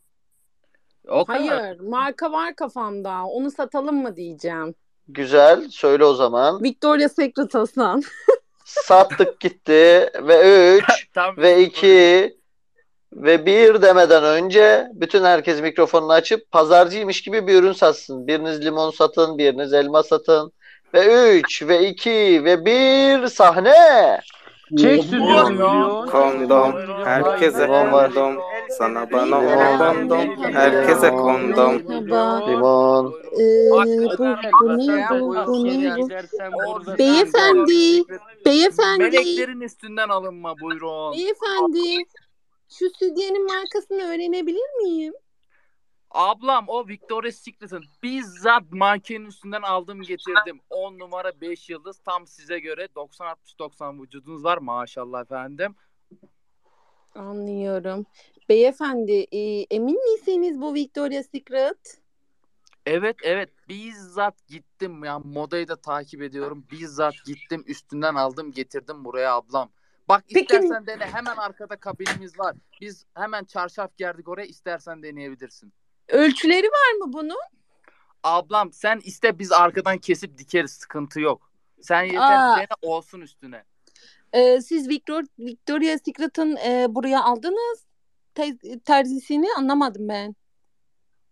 [1.07, 1.41] O kadar.
[1.41, 3.23] Hayır, marka var kafamda.
[3.23, 4.75] Onu satalım mı diyeceğim.
[5.07, 6.63] Güzel, söyle o zaman.
[6.63, 8.03] Victoria's Secret Hasan.
[8.65, 12.37] Sattık gitti ve 3 Tam ve 2
[13.13, 18.27] ve 1 demeden önce bütün herkes mikrofonunu açıp pazarcıymış gibi bir ürün satsın.
[18.27, 20.51] Biriniz limon satın, biriniz elma satın.
[20.93, 24.19] Ve 3 ve 2 ve 1 sahne.
[24.77, 26.05] Çek stüdyo.
[26.05, 26.75] Kondom.
[27.05, 28.37] Herkese kondom.
[28.77, 30.43] Sana bana o kondom.
[30.53, 31.79] Herkese kondom.
[32.47, 33.13] Limon.
[33.39, 34.25] Ee, bu,
[34.61, 35.35] bu ne bu?
[35.47, 36.09] Bu ne bu?
[36.97, 38.03] Beyefendi.
[38.45, 39.03] Beyefendi.
[39.03, 41.13] Meleklerin üstünden alınma buyurun.
[41.13, 42.03] Beyefendi.
[42.69, 45.13] Şu sütyenin markasını öğrenebilir miyim?
[46.11, 50.59] Ablam o Victoria's Secret'ın bizzat mankenin üstünden aldım getirdim.
[50.69, 55.75] 10 numara 5 yıldız tam size göre 90-60-90 vücudunuz var maşallah efendim.
[57.15, 58.05] Anlıyorum.
[58.49, 62.03] Beyefendi e, emin misiniz bu Victoria's Secret?
[62.85, 66.65] Evet evet bizzat gittim ya modayı da takip ediyorum.
[66.71, 69.69] Bizzat gittim üstünden aldım getirdim buraya ablam.
[70.07, 72.55] Bak Peki- istersen dene hemen arkada kabinimiz var.
[72.81, 75.73] Biz hemen çarşaf gerdik oraya istersen deneyebilirsin.
[76.07, 77.37] Ölçüleri var mı bunun?
[78.23, 81.51] Ablam sen iste biz arkadan kesip dikeriz sıkıntı yok.
[81.81, 83.63] Sen yeter dene olsun üstüne.
[84.33, 87.85] Ee, siz Victor, Victoria's Secret'ın e, buraya aldınız
[88.35, 90.35] te- terzisini anlamadım ben.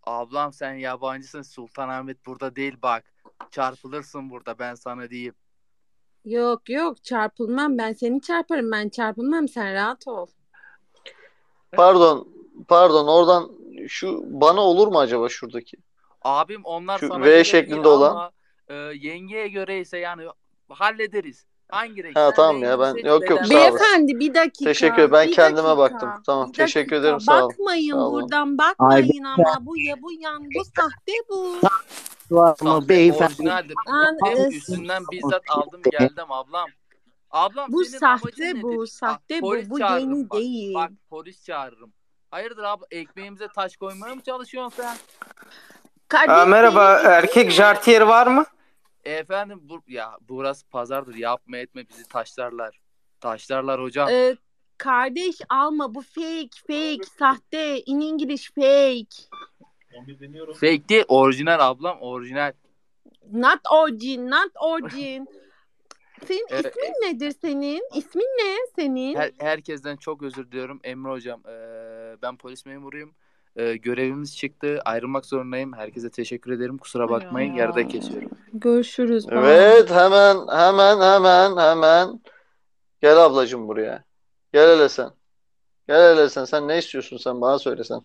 [0.02, 3.04] Ablam sen yabancısın Sultanahmet burada değil bak.
[3.50, 5.34] Çarpılırsın burada ben sana diyeyim.
[6.24, 10.26] Yok yok çarpılmam ben seni çarparım ben çarpılmam sen rahat ol.
[11.72, 12.28] Pardon.
[12.68, 13.50] Pardon oradan
[13.88, 15.76] şu bana olur mu acaba şuradaki?
[16.22, 18.10] Abim onlar Şu sana V göre şeklinde değil olan.
[18.10, 18.30] ama
[18.68, 20.26] e, yengeye göre ise yani
[20.68, 21.46] hallederiz.
[21.72, 22.16] Hangi renk?
[22.16, 23.50] Ha tamam ya ben yok yok sağ.
[23.50, 24.64] Beyefendi bir dakika.
[24.64, 25.12] Teşekkür ederim.
[25.12, 26.10] Ben bir kendime dakika, baktım.
[26.26, 26.96] Tamam, bir teşekkür dakika.
[26.96, 27.50] ederim, sağ olun.
[27.50, 28.22] Bakmayın Sağ olun.
[28.22, 31.56] buradan bakmayın ama bu ya bu yan bu sahte bu.
[32.30, 33.52] Var mı beyefendi?
[33.86, 36.68] An- Hem e, üstünden bizzat aldım geldim ablam.
[37.30, 38.86] Ablam Bu senin sahte bu, nedir?
[38.86, 40.38] sahte bu, polis bu çağırırım yeni bak.
[40.38, 40.74] değil.
[40.74, 41.92] Bak polis çağırırım.
[42.30, 44.96] Hayırdır abi ekmeğimize taş koymaya mı çalışıyorsun sen?
[46.08, 48.44] Kardeş, Aa, merhaba erkek jartiyer var mı?
[49.04, 52.80] Efendim bu ya burası pazardır yapma etme bizi taşlarlar.
[53.20, 54.08] Taşlarlar hocam.
[54.08, 54.36] Ee,
[54.78, 59.42] kardeş alma bu fake fake sahte in English fake.
[60.54, 62.52] Fake değil orijinal ablam orijinal.
[63.32, 65.28] Not origin not origin.
[66.26, 66.66] Senin Evet.
[66.66, 67.82] ismin nedir senin?
[67.94, 69.16] İsmin ne senin?
[69.16, 71.42] Her, herkesten çok özür diliyorum Emre hocam.
[71.48, 73.14] Ee, ben polis memuruyum.
[73.56, 74.80] Ee, görevimiz çıktı.
[74.84, 75.72] Ayrılmak zorundayım.
[75.72, 76.78] Herkese teşekkür ederim.
[76.78, 77.52] Kusura bakmayın.
[77.52, 77.58] Ya.
[77.62, 78.30] Yarıda kesiyorum.
[78.52, 79.28] Görüşürüz.
[79.30, 79.38] bye.
[79.38, 82.20] Evet hemen hemen hemen hemen.
[83.00, 84.04] Gel ablacığım buraya.
[84.52, 85.10] Gel hele sen.
[85.88, 86.44] Gel hele sen.
[86.44, 88.00] Sen ne istiyorsun sen bana söylesen.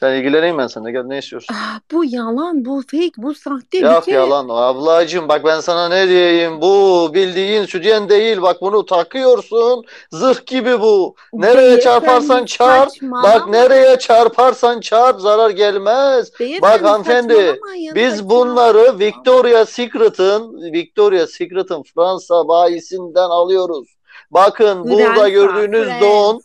[0.00, 0.90] Sen ilgileneyim ben seninle.
[0.92, 1.54] Gel ne istiyorsun?
[1.58, 3.78] Ah, bu yalan, bu fake, bu sahte.
[3.78, 8.56] Bir Yok kere yalan ablacığım bak ben sana ne diyeyim bu bildiğin sütyen değil bak
[8.60, 13.22] bunu takıyorsun zırh gibi bu nereye Beyefendi, çarparsan çarp saçmalama.
[13.22, 21.26] bak nereye çarparsan çarp zarar gelmez bak Beyefendi, hanımefendi saçmalamayın, biz bunları Victoria Secret'ın Victoria
[21.26, 23.88] Secret'ın Fransa bayisinden alıyoruz
[24.30, 26.40] bakın burada Fransa, gördüğünüz don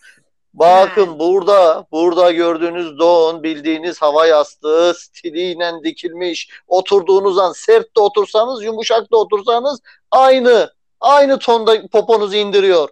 [0.59, 1.19] Bakın Frans.
[1.19, 6.49] burada burada gördüğünüz don bildiğiniz hava yastığı stiliyle dikilmiş.
[6.67, 9.79] Oturduğunuz an sert de otursanız yumuşak da otursanız
[10.11, 12.89] aynı aynı tonda poponuzu indiriyor.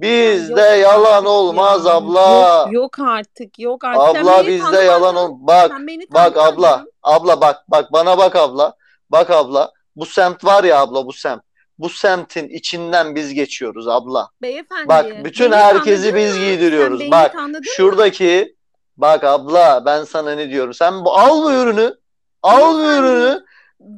[0.00, 1.94] Bizde Yok yalan olmaz ya.
[1.94, 2.66] abla.
[2.66, 4.22] Yok, yok artık, yok artık.
[4.22, 5.30] Abla bizde yalan ol.
[5.40, 5.72] Bak
[6.10, 6.84] bak abla.
[7.02, 8.74] Abla bak bak bana bak abla.
[9.10, 9.72] Bak abla.
[9.96, 11.42] Bu semt var ya abla bu semt.
[11.80, 14.28] Bu semtin içinden biz geçiyoruz abla.
[14.42, 16.44] Beyefendi, Bak bütün herkesi biz mı?
[16.44, 17.00] giydiriyoruz.
[17.00, 17.64] Sen Bak tanıdın mı?
[17.76, 18.56] şuradaki
[18.96, 20.74] bak abla ben sana ne diyorum.
[20.74, 21.94] Sen bu al bu ürünü.
[22.42, 23.40] Al bu ürünü.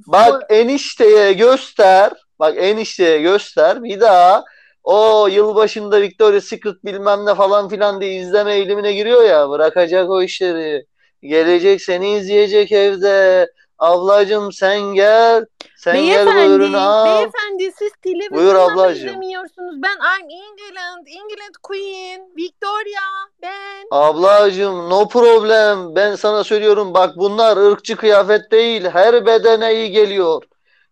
[0.06, 2.12] Bak enişteye göster.
[2.38, 3.82] Bak enişteye göster.
[3.82, 4.44] Bir daha
[4.84, 9.50] o yılbaşında Victoria's Secret bilmem ne falan filan diye izleme eğilimine giriyor ya.
[9.50, 10.86] Bırakacak o işleri.
[11.22, 13.46] Gelecek seni izleyecek evde.
[13.82, 15.44] Ablacım sen gel.
[15.76, 17.06] Sen gel Beyefendi, ürünü al.
[17.06, 19.08] beyefendi siz Buyur televizyonda mı ablacığım.
[19.08, 19.82] izlemiyorsunuz?
[19.82, 23.02] Ben I'm England, England Queen, Victoria,
[23.42, 23.86] ben.
[23.90, 25.94] Ablacığım no problem.
[25.96, 28.84] Ben sana söylüyorum bak bunlar ırkçı kıyafet değil.
[28.84, 30.42] Her bedene iyi geliyor.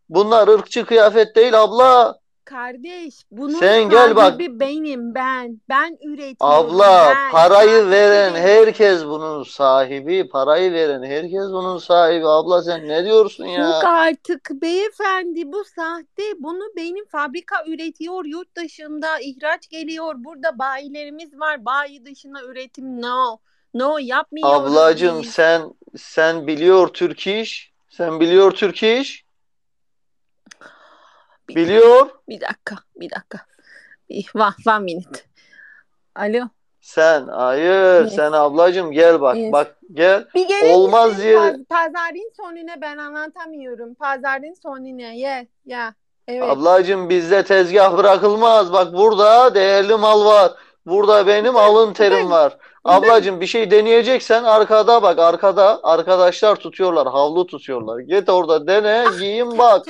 [0.08, 2.19] Bunlar ırkçı kıyafet değil abla.
[2.50, 4.38] Kardeş, bunun Sen gel bak.
[4.38, 5.60] benim ben.
[5.68, 6.36] Ben üretiyorum.
[6.40, 7.30] Abla ben.
[7.32, 10.28] parayı veren herkes bunun sahibi.
[10.28, 12.26] Parayı veren herkes bunun sahibi.
[12.28, 13.78] Abla sen ne diyorsun Yok ya?
[13.88, 16.22] artık beyefendi bu sahte.
[16.38, 20.14] Bunu benim fabrika üretiyor yurt dışında ihraç geliyor.
[20.18, 21.64] Burada bayilerimiz var.
[21.64, 23.38] Bayi dışına üretim no.
[23.74, 25.30] No yapmıyoruz Ablacığım biz.
[25.30, 25.62] sen
[25.96, 27.72] sen biliyor Türk iş.
[27.90, 29.24] Sen biliyor Türk iş.
[31.50, 32.08] Bir, Biliyor.
[32.28, 33.38] bir dakika, bir dakika.
[34.10, 35.20] Bir, one, one minute.
[36.16, 36.48] Alo.
[36.80, 38.14] Sen hayır Yes.
[38.14, 39.52] sen ablacığım gel bak Yes.
[39.52, 40.24] bak gel.
[40.34, 43.94] Bir gelir Olmaz diye Paz- pazarın sonuna ben anlatamıyorum.
[43.94, 45.12] Pazarın sonuna.
[45.12, 45.92] Yeah, yeah.
[46.28, 46.42] Evet.
[46.42, 48.72] Ablacığım bizde tezgah bırakılmaz.
[48.72, 50.52] Bak burada değerli mal var.
[50.86, 52.56] Burada benim alın terim var.
[52.84, 57.98] Ablacığım bir şey deneyeceksen arkada bak arkada arkadaşlar tutuyorlar havlu tutuyorlar.
[57.98, 59.86] Git orada dene giyin bak.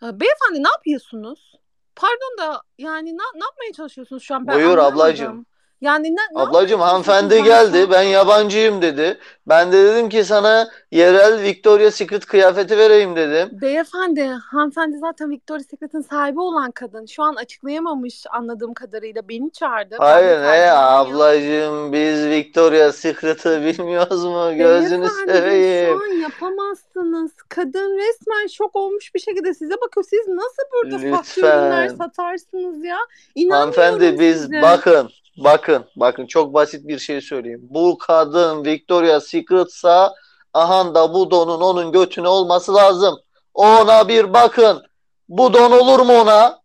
[0.00, 1.54] Ha, Beyefendi ne yapıyorsunuz?
[1.96, 4.46] Pardon da yani ne, ne yapmaya çalışıyorsunuz şu an?
[4.46, 4.94] Ben Buyur anlamadım.
[5.00, 5.46] ablacığım.
[5.80, 9.18] Yani ne, ne Ablacığım hanımefendi geldi ben yabancıyım dedi.
[9.46, 13.48] Ben de dedim ki sana yerel Victoria's Secret kıyafeti vereyim dedim.
[13.60, 17.06] Beyefendi, hanımefendi zaten Victoria's Secret'ın sahibi olan kadın.
[17.06, 19.28] Şu an açıklayamamış anladığım kadarıyla.
[19.28, 19.96] Beni çağırdı.
[19.98, 21.16] Hayır ne tercümanıyım.
[21.16, 24.50] ablacığım biz Victoria's Secret'ı bilmiyoruz mu?
[24.56, 25.98] Gözünü Beyefendi seveyim.
[25.98, 27.30] şu an yapamazsınız.
[27.48, 30.06] Kadın resmen şok olmuş bir şekilde size bakıyor.
[30.10, 31.96] Siz nasıl burada ürünler Lütfen.
[31.96, 32.98] satarsınız ya?
[33.34, 34.62] İnanmıyorum Hanımefendi biz size.
[34.62, 35.10] bakın
[35.44, 37.60] bakın bakın çok basit bir şey söyleyeyim.
[37.62, 40.14] Bu kadın Victoria's Secret'sa
[40.54, 43.18] aha da bu donun onun götüne olması lazım.
[43.54, 44.82] Ona bir bakın.
[45.28, 46.60] Bu don olur mu ona?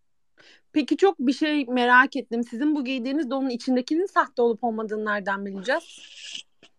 [0.73, 2.43] Peki çok bir şey merak ettim.
[2.43, 5.83] Sizin bu giydiğiniz donun içindekinin sahte olup olmadığını nereden bileceğiz?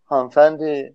[0.05, 0.95] Hanımefendi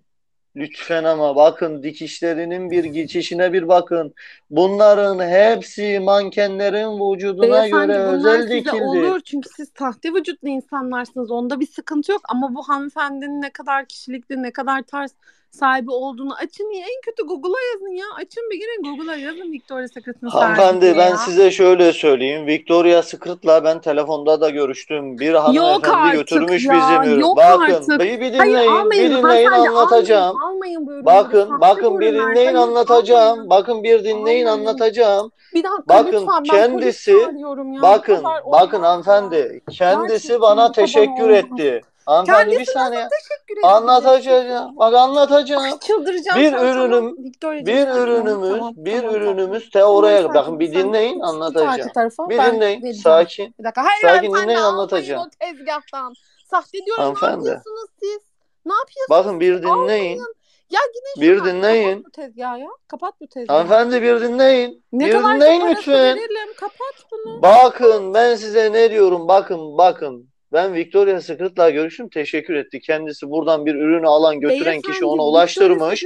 [0.56, 4.14] lütfen ama bakın dikişlerinin bir geçişine bir bakın.
[4.50, 8.82] Bunların hepsi mankenlerin vücuduna Beyefendi göre özel size dikildi.
[8.82, 11.30] olur çünkü siz sahte vücutlu insanlarsınız.
[11.30, 15.14] Onda bir sıkıntı yok ama bu hanımefendinin ne kadar kişilikli, ne kadar tarz
[15.50, 16.80] sahibi olduğunu açın ya.
[16.80, 18.04] En kötü Google'a yazın ya.
[18.16, 21.16] Açın bir girin Google'a yazın Victoria's Secret'ın sahibi Hanımefendi ben ya.
[21.16, 22.46] size şöyle söyleyeyim.
[22.46, 25.18] Victoria Secret'la ben telefonda da görüştüm.
[25.18, 28.00] Bir hanımefendi götürmüş ya, bizim yok Bakın artık.
[28.00, 30.36] bir, bir Hayır dinleyin, almayın bir dinleyin anlatacağım.
[30.36, 31.04] almayın, almayın bu ürünleri.
[31.06, 33.30] Bakın, bakın bir dinleyin Hayır anlatacağım.
[33.30, 33.50] almayın.
[33.50, 34.46] Bakın bir dinleyin Almayın.
[34.46, 35.30] anlatacağım.
[35.54, 37.82] Bir dakika Bakın lütfen ben polis kendisi ya.
[37.82, 41.80] Bakın bakın hanımefendi kendisi bana teşekkür etti.
[42.06, 43.08] Hanımefendi bir saniye.
[43.08, 43.68] teşekkür?
[43.68, 44.76] Anlatacağım.
[44.76, 45.62] Bak anlatacağım.
[45.62, 46.66] Ay çıldıracağım Bir tamam.
[46.66, 51.20] ürünüm Victoria'cığım bir ürünümüz Tamam, bir tamam, ürünümüz Tamam oraya sakin bakın bir Sen dinleyin
[51.20, 51.90] arka anlatacağım.
[51.94, 52.94] tarafa Bir dinleyin vereceğim.
[52.94, 53.54] sakin.
[53.58, 53.84] Bir dakika.
[53.84, 55.22] Hayır Sakin dinleyin anlatacağım.
[55.26, 56.14] o tezgahtan.
[56.50, 57.48] Sahte diyorum ne Hanımefendi.
[57.48, 58.18] yapıyorsunuz siz?
[58.66, 59.74] Ne yapıyorsunuz Bakın bir dinleyin.
[59.74, 60.34] Almayın.
[60.70, 62.04] Ya yine Bir şunu kapat dinleyin.
[62.04, 62.66] bu tezgahı ya.
[62.88, 63.56] Kapat bu tezgahı.
[63.58, 64.84] Hanımefendi bir dinleyin.
[64.92, 65.94] Ne Bir kadarsa dinleyin lütfen.
[65.94, 66.54] verelim.
[66.60, 67.42] Kapat bunu.
[67.42, 70.29] Bakın ben size ne diyorum bakın bakın.
[70.52, 72.80] Ben Victoria's Secret'la görüştüm teşekkür etti.
[72.80, 76.04] Kendisi buradan bir ürünü alan götüren kişi Beyefendi ona Victoria's ulaştırmış.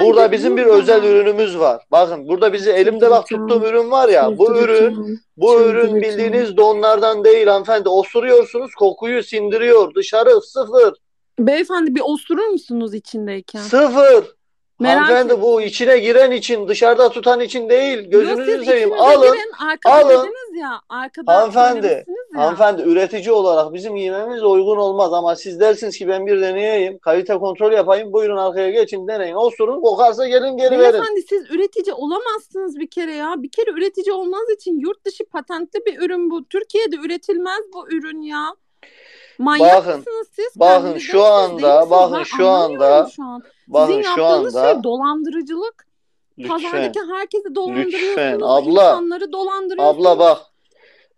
[0.00, 1.82] Burada bizim bir özel ürünümüz var.
[1.90, 4.38] Bakın burada bizi elimde bak tuttuğum ürün var ya.
[4.38, 7.88] Bu ürün bu ürün bildiğiniz donlardan değil hanımefendi.
[7.88, 9.94] Osuruyorsunuz kokuyu sindiriyor.
[9.94, 10.94] Dışarı sıfır.
[11.38, 13.60] Beyefendi bir osurur musunuz içindeyken?
[13.60, 14.24] Sıfır.
[14.80, 18.10] Merak Hanımefendi bu içine giren için dışarıda tutan için değil.
[18.10, 18.92] Gözünüzü seveyim.
[18.92, 19.32] Alın.
[19.32, 19.52] girin.
[19.84, 20.28] Alın.
[20.60, 20.80] ya.
[21.26, 22.40] Hanımefendi, ya.
[22.40, 27.38] hanımefendi üretici olarak bizim giymemiz uygun olmaz ama siz dersiniz ki ben bir deneyeyim, kalite
[27.38, 29.34] kontrol yapayım, buyurun arkaya geçin deneyin.
[29.34, 30.92] Osurun, kokarsa gelin geri verin.
[30.92, 33.34] Beyefendi siz üretici olamazsınız bir kere ya.
[33.38, 36.44] Bir kere üretici olmanız için yurt dışı patentli bir ürün bu.
[36.44, 38.44] Türkiye'de üretilmez bu ürün ya.
[39.38, 40.52] Manyak Bakın, mısınız siz?
[40.56, 43.42] bakın Kendinize şu anda, bakın Ben şu anda, şu an.
[43.68, 45.86] bakın Sizin şu yaptığınız anda, şey dolandırıcılık.
[46.38, 48.02] lütfen, Pazardaki herkesi dolandırıyorsunuz.
[48.04, 50.06] lütfen, abla, insanları dolandırıyorsunuz.
[50.06, 50.38] abla bak,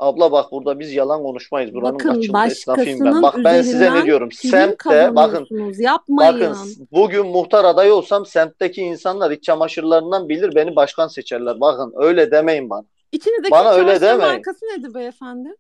[0.03, 1.75] abla bak burada biz yalan konuşmayız.
[1.75, 3.23] Buranın Bakın kaç yıllık esnafıyım ben.
[3.23, 5.47] Bak ben size ne diyorum, semtte, bakın.
[5.79, 6.41] Yapmayın.
[6.41, 6.57] bakın
[6.93, 11.61] bugün muhtar adayı olsam semtteki insanlar iç çamaşırlarından bilir beni başkan seçerler.
[11.61, 12.85] Bakın öyle demeyin bana.
[13.13, 14.33] İçinizdeki Bana öyle demeyin.
[14.33, 15.57] markası nedir beyefendi?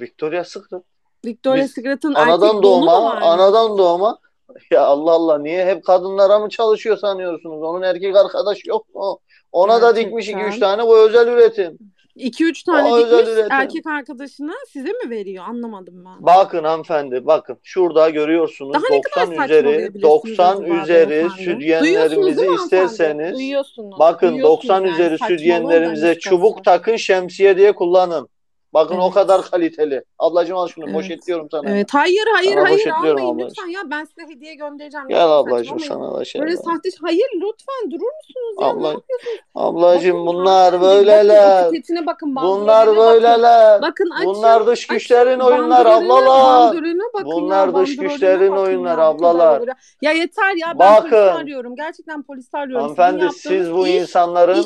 [0.00, 0.82] Victoria Secret.
[1.24, 4.18] Victoria's Biz Secret'ın anadan doğma, anadan doğma.
[4.70, 7.62] Ya Allah Allah niye hep kadınlara mı çalışıyor sanıyorsunuz?
[7.62, 9.20] Onun erkek arkadaş yok mu?
[9.52, 10.58] Ona da dikmiş Gerçekten.
[10.58, 11.78] 2-3 tane bu özel üretim.
[12.16, 15.44] 2-3 tane O dikmiş erkek arkadaşına size mi veriyor?
[15.48, 16.12] Anlamadım ben.
[16.18, 22.46] Bakın hanımefendi bakın şurada görüyorsunuz Daha ne kadar 90 üzeri saçmalayabilirsiniz 90 acaba üzeri sütyenlerimizi
[22.54, 23.98] isterseniz Duyuyorsunuz.
[23.98, 28.28] bakın Duyuyorsunuz 90 yani üzeri sütyenlerimize çubuk takın şemsiye diye kullanın.
[28.76, 29.14] Bakın o Evet.
[29.14, 30.04] kadar kaliteli.
[30.18, 30.94] Ablacığım al şunu Evet.
[30.94, 31.70] poşetliyorum sana.
[31.70, 31.88] Evet.
[31.94, 33.48] Hayır hayır Sana hayır almayın ablacığım.
[33.50, 33.80] lütfen ya.
[33.90, 35.08] Ben size hediye göndereceğim.
[35.08, 36.72] Gel ablacığım sana da şey Böyle yapalım.
[36.74, 38.66] sahte Hayır lütfen durur musunuz ya?
[38.66, 39.40] Ne Abla, yapıyorsunuz?
[39.54, 41.56] ablacığım Bakın bunlar böyleler.
[41.64, 42.36] Bakın etiketine bakın.
[42.36, 43.00] Bunlar bakın.
[43.00, 43.82] böyleler.
[43.82, 44.26] Bakın açın.
[44.26, 46.74] Bunlar dış güçlerin oyunlar Bandroline- ablalar.
[47.14, 49.62] bakın Bunlar ya, dış güçlerin bakın oyunlar ya, ablalar.
[50.02, 50.12] ya.
[50.12, 51.10] Yeter ya ben Bakın.
[51.10, 51.76] polisi arıyorum.
[51.76, 52.82] Gerçekten polisi arıyorum.
[52.96, 54.62] Hanımefendi siz bu insanların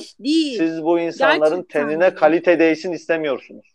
[0.56, 3.69] siz bu insanların tenine kalite değsin istemiyorsunuz.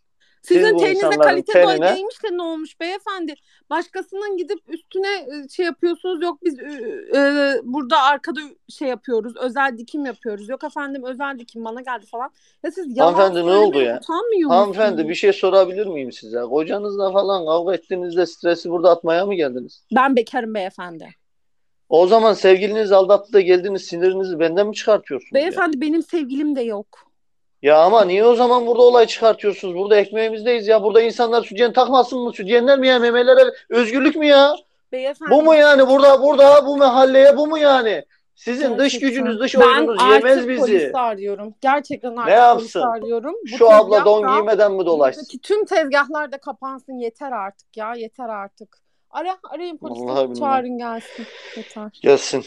[0.46, 3.34] Siz Sizin insanların kalite tenine değmiş de ne olmuş beyefendi?
[3.70, 6.22] Başkasının gidip üstüne e, şey yapıyorsunuz.
[6.22, 6.58] Yok biz
[7.14, 9.36] e, burada arkada şey yapıyoruz.
[9.36, 10.48] Özel dikim yapıyoruz.
[10.48, 12.30] Yok efendim özel dikim bana geldi falan.
[12.62, 14.00] Ya siz yalan Hanımefendi ne oldu ya?
[14.02, 15.08] utanmıyor Hanımefendi musunuz?
[15.08, 16.40] bir şey sorabilir miyim size?
[16.40, 19.84] Kocanızla falan kavga ettiğinizde stresi burada atmaya mı geldiniz?
[19.96, 21.08] Ben bekarım beyefendi.
[21.88, 25.40] O zaman sevgiliniz aldattı da geldiniz sinirinizi benden mi çıkartıyorsunuz ya?
[25.40, 27.05] Beyefendi benim sevgilim de yok.
[27.66, 29.74] Ya ama niye o zaman burada olay çıkartıyorsunuz?
[29.74, 30.82] Burada ekmeğimizdeyiz ya.
[30.82, 32.32] Burada insanlar sütyen takmasın mı?
[32.32, 32.98] Sütyenler mi ya?
[32.98, 34.54] Memelere özgürlük mü ya?
[34.92, 35.30] Beyefendi.
[35.30, 35.88] Bu mu yani?
[35.88, 38.04] Burada burada bu mahalleye bu mu yani?
[38.34, 39.08] Sizin dış Gerçekten.
[39.08, 40.60] gücünüz, dış ben oyununuz yemez artık bizi.
[40.60, 41.54] polisi arıyorum.
[41.60, 42.80] Gerçekten artık yapsın?
[42.80, 43.34] polisi arıyorum.
[43.42, 45.38] Bu Şu abla don giymeden mi dolaşsın?
[45.42, 46.92] Tüm tezgahlar da kapansın.
[46.92, 47.94] Yeter artık ya.
[47.94, 48.78] Yeter artık.
[49.10, 50.40] Ara, arayın polisi.
[50.40, 51.26] Çağırın gelsin.
[51.56, 51.98] Yeter.
[52.02, 52.44] Gelsin.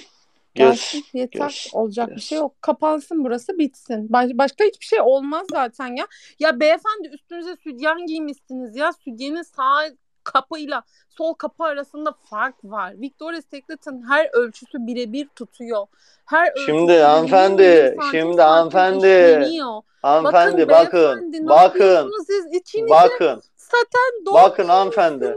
[0.56, 1.04] Gelsin.
[1.14, 1.40] Yeter.
[1.40, 2.28] gelsin, Olacak bir gelsin.
[2.28, 2.62] şey yok.
[2.62, 4.14] Kapansın burası bitsin.
[4.14, 6.08] Baş- başka hiçbir şey olmaz zaten ya.
[6.40, 8.94] Ya beyefendi üstünüze sütyen giymişsiniz ya.
[8.94, 9.90] Sütyenin sağ
[10.24, 13.02] kapıyla sol kapı arasında fark var.
[13.02, 15.88] Victoria's Secret'ın her ölçüsü birebir tutuyor.
[16.26, 19.48] Her Şimdi 21 hanımefendi, şimdi hanımefendi,
[20.02, 22.46] hanımefendi bakın, bakın, bakın, siz?
[22.54, 25.36] İçinize bakın, saten bakın hanımefendi.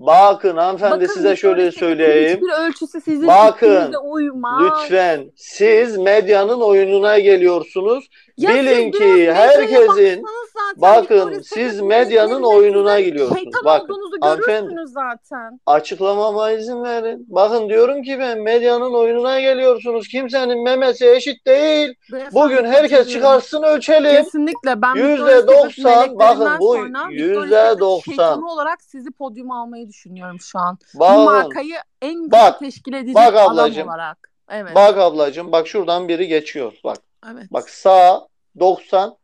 [0.00, 2.36] Bakın hanımefendi Bakın size şöyle söyleyeyim.
[2.36, 4.62] hiçbir ölçüsü sizin Bakın, uymaz.
[4.62, 8.08] Lütfen siz medyanın oyununa geliyorsunuz.
[8.36, 10.24] Ya Bilin ki herkesin
[10.76, 12.96] bakın siz medyanın oyununa.
[12.98, 15.60] Şeytan Bakın hanımefendi zaten.
[15.66, 17.26] açıklamama izin verin.
[17.28, 20.08] Bakın diyorum ki ben medyanın oyununa geliyorsunuz.
[20.08, 21.94] Kimsenin memesi eşit değil.
[22.12, 23.12] Beyefendi Bugün herkes katılıyorum.
[23.12, 24.10] çıkarsın ölçelim.
[24.24, 27.10] Kesinlikle ben Yüzde Victoria's Secret doksan bakın meleklerinden bu sonra Victoria's
[27.42, 28.12] yüzde Secret doksan.
[28.12, 30.78] şeytanı olarak sizi podyuma almayı düşünüyorum şu an.
[30.94, 34.30] Bu Bakın markayı en güzel bak teşkil edecek bak adam ablacığım olarak.
[34.48, 34.74] Evet.
[34.74, 36.72] bak ablacığım bak şuradan biri geçiyor.
[36.84, 36.96] Bak
[37.32, 37.44] Evet.
[37.50, 38.26] bak sağ
[38.60, 39.16] 90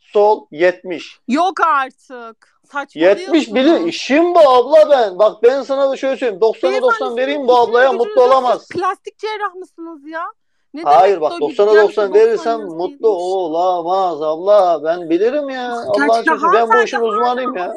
[0.00, 1.18] sol 70.
[1.28, 2.60] Yok artık.
[2.94, 5.18] 70 bilir işim bu abla ben.
[5.18, 6.40] Bak ben sana da şöyle söyleyeyim.
[6.42, 8.68] 90'a Beyefendi 90 sizin vereyim bu ablaya mutlu olamaz.
[8.68, 10.24] plastik cerrah mısınız ya?
[10.74, 13.02] Ne Hayır bak de o 90'a gideceğim 90 90 verirsem mutlu 70.
[13.04, 14.84] olamaz abla.
[14.84, 15.72] Ben bilirim ya.
[15.72, 17.74] Allah Gerçekten aşkına ben bu işin uzmanıyım ya.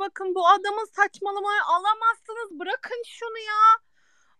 [0.00, 2.60] Bakın bu adamın saçmalamayı alamazsınız.
[2.60, 3.80] Bırakın şunu ya.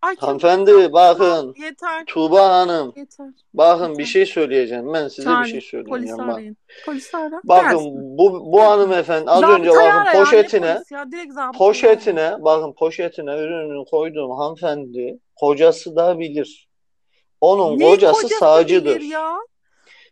[0.03, 0.17] Ay.
[0.17, 2.05] Hanımefendi bakın Yeter.
[2.07, 3.27] Tuğba Hanım Yeter.
[3.55, 4.05] bakın bir Yeter.
[4.05, 4.93] şey söyleyeceğim.
[4.93, 5.45] Ben size bir Çağırın.
[5.45, 6.35] şey Polisi söyleyeceğim bak.
[6.35, 6.57] arayın.
[6.87, 7.41] Polisi ara.
[7.45, 8.19] Bakın Gelsin.
[8.19, 10.13] bu bu hanımefendi az önce Zabıtayı bakın ara ya.
[10.13, 11.51] Ne poşetine polisi ya?
[11.59, 16.69] Poşetine bakın poşetine ürünü koyduğum hanımefendi kocası da bilir.
[17.41, 19.01] Onun Ne kocası kocası sağcıdır.
[19.01, 19.37] ya?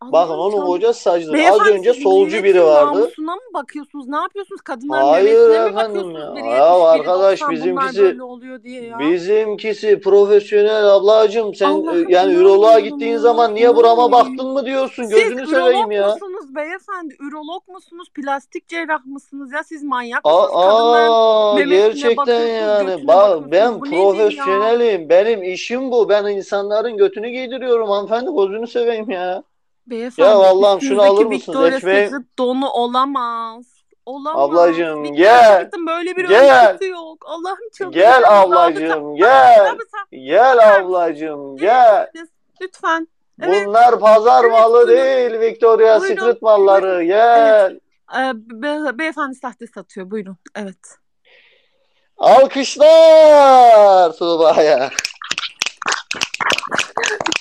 [0.03, 1.39] Bakın onun kocası sağcıdır.
[1.39, 2.99] Az önce siz solcu biri vardı.
[2.99, 4.09] namusuna mı bakıyorsunuz?
[4.09, 4.61] Ne yapıyorsunuz?
[4.61, 6.21] Kadınların Hayır efendim ya.
[6.21, 8.03] Ya 70, biri arkadaş 90 bunlar bizimkisi
[8.69, 8.99] ya.
[8.99, 11.55] bizimkisi profesyonel ablacığım.
[11.55, 13.19] Sen Allah'ım e, yani üroloğa gittiğin ya.
[13.19, 15.03] zaman niye burama baktın mı diyorsun?
[15.03, 16.09] Siz Gözünü seveyim ürolog ya.
[16.09, 17.17] musunuz beyefendi?
[17.21, 18.09] Ürolog musunuz?
[18.15, 19.63] Plastik cerrah mısınız ya?
[19.65, 20.51] Siz manyak mısınız?
[20.53, 23.07] Aa, aa, gerçekten yani.
[23.07, 25.09] Bak ben profesyonelim.
[25.09, 26.09] Benim işim bu.
[26.09, 28.31] Ben insanların götünü giydiriyorum hanımefendi.
[28.37, 29.43] Gözünü seveyim ya.
[29.91, 31.73] Ya Beyefendi Allah'ım şunu alır mısınız?
[31.75, 33.67] Ekmeği Secret donu olamaz.
[34.07, 34.51] Olamaz.
[34.51, 35.71] ablacığım Victoria's gel.
[35.87, 36.79] Böyle bir Gel.
[36.87, 37.25] yok.
[37.27, 38.23] Allah'ım Gel çıldıracağım.
[38.23, 38.61] Zabıta.
[38.61, 39.77] ablacığım gel.
[40.13, 42.11] Gel ablacığım gel.
[42.61, 43.09] Lütfen.
[43.43, 43.67] Evet.
[43.67, 44.89] Bunlar pazar Evet malı buyurun.
[45.05, 46.17] değil Victoria's Buyurun.
[46.21, 46.83] Secret malları.
[46.83, 47.01] Buyurun.
[47.11, 47.71] Evet.
[48.13, 48.31] Gel.
[48.31, 50.11] Ee, be- beyefendi sahte satıyor.
[50.11, 50.37] Buyurun.
[50.57, 50.79] Evet.
[52.19, 54.91] Alkışlar Tuğba'ya.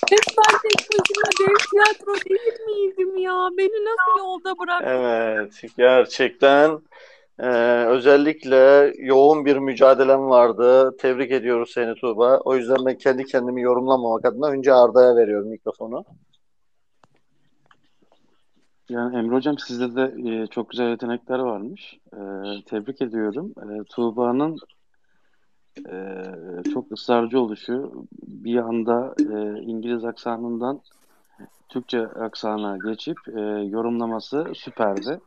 [0.10, 3.49] Hep ben tek başıma dev tiyatro değil miydim ya?
[3.58, 4.88] Beni nasıl yolda bıraktın?
[4.88, 6.80] Evet, gerçekten
[7.39, 7.47] e,
[7.86, 10.97] özellikle yoğun bir mücadelem vardı.
[10.97, 12.38] Tebrik ediyoruz seni Tuğba.
[12.38, 16.05] O yüzden ben kendi kendimi yorumlamamak adına önce Arda'ya veriyorum mikrofonu.
[18.89, 21.97] Yani Emre Hocam sizde de e, çok güzel yetenekler varmış.
[22.14, 22.20] E,
[22.66, 23.53] tebrik ediyorum.
[23.58, 24.58] E, Tuğba'nın
[25.91, 27.91] e, çok ısrarcı oluşu,
[28.28, 30.82] bir anda e, İngiliz aksanından
[31.69, 35.19] Türkçe aksana geçip e, yorumlaması süperdi.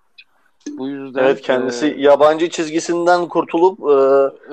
[0.78, 3.94] Bu yüzden Evet kendisi e, yabancı çizgisinden kurtulup e,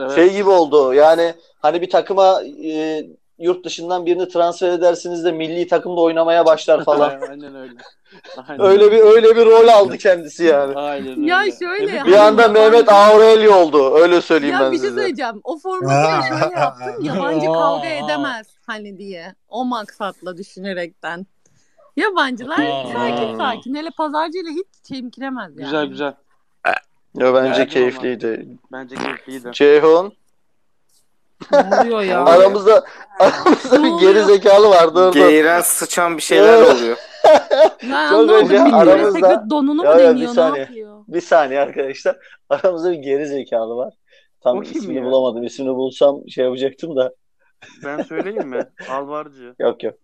[0.02, 0.94] evet, şey gibi oldu.
[0.94, 3.06] Yani hani bir takıma e,
[3.40, 7.22] yurt dışından birini transfer edersiniz de milli takımda oynamaya başlar falan.
[7.30, 7.74] aynen öyle.
[8.48, 9.36] Aynen Öyle bir öyle.
[9.36, 10.76] bir rol aldı kendisi yani.
[10.76, 11.52] Aynen Ya öyle.
[11.60, 12.72] şöyle Tebrik Bir hani anda ediyorum.
[12.72, 13.96] Mehmet Aurelio oldu.
[13.96, 15.02] Öyle söyleyeyim ya ben bir şey size.
[15.02, 15.42] söyleyeceğim.
[15.44, 17.04] O formatı şöyle yaptım.
[17.06, 19.36] Yabancı kavga edemez hani diye.
[19.50, 21.26] O maksatla düşünerekten.
[21.98, 22.56] Yabancılar
[22.94, 23.76] sakin sakin.
[23.76, 25.64] Hele pazarcıyla hiç çemkiremez yani.
[25.66, 26.14] Güzel güzel.
[27.16, 27.66] Ya bence ama.
[27.66, 28.48] keyifliydi.
[28.72, 29.50] Bence keyifliydi.
[29.52, 30.14] Ceyhun
[31.52, 32.26] Ne oluyor ya?
[32.26, 32.84] aramızda
[33.20, 35.20] aramızda Ne bir geri zekalı vardı orada.
[35.20, 36.76] Geğiren sıçan bir şeyler Evet.
[36.76, 36.98] oluyor.
[37.84, 38.30] Ben Çok anlamadım.
[38.36, 40.30] önce Victoria's aramızda donunu ya mu ya bir deniyor?
[40.30, 40.62] Ne saniye.
[40.64, 41.04] yapıyor?
[41.08, 42.16] Bir saniye arkadaşlar.
[42.50, 43.94] Aramızda bir geri zekalı var.
[44.44, 45.04] Tam O kim ismini ya?
[45.04, 45.44] bulamadım.
[45.44, 47.14] İsmini bulsam şey yapacaktım da.
[47.86, 48.66] Ben söyleyeyim mi?
[48.92, 49.54] Alvarcı.
[49.60, 49.96] Yok yok.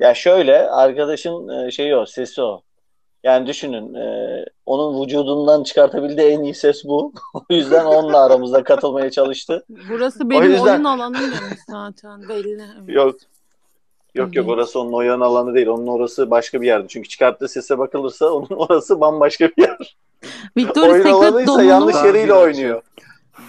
[0.00, 2.62] Ya şöyle arkadaşın e, şeyi o, sesi o.
[3.24, 7.12] Yani düşünün e, onun vücudundan çıkartabildiği en iyi ses bu.
[7.34, 9.64] O yüzden onunla aramızda katılmaya çalıştı.
[9.90, 12.62] Burası O benim yüzden oyun alanım demiş zaten belli.
[12.78, 12.88] Evet.
[12.88, 13.16] yok
[14.14, 15.66] Yok yok orası onun oyun alanı değil.
[15.66, 16.88] Onun orası başka bir yerdi.
[16.88, 19.96] Çünkü çıkarttığı sese bakılırsa onun orası bambaşka bir yer.
[20.56, 22.82] Victoria's oyun Secret yanlış yeriyle oynuyor.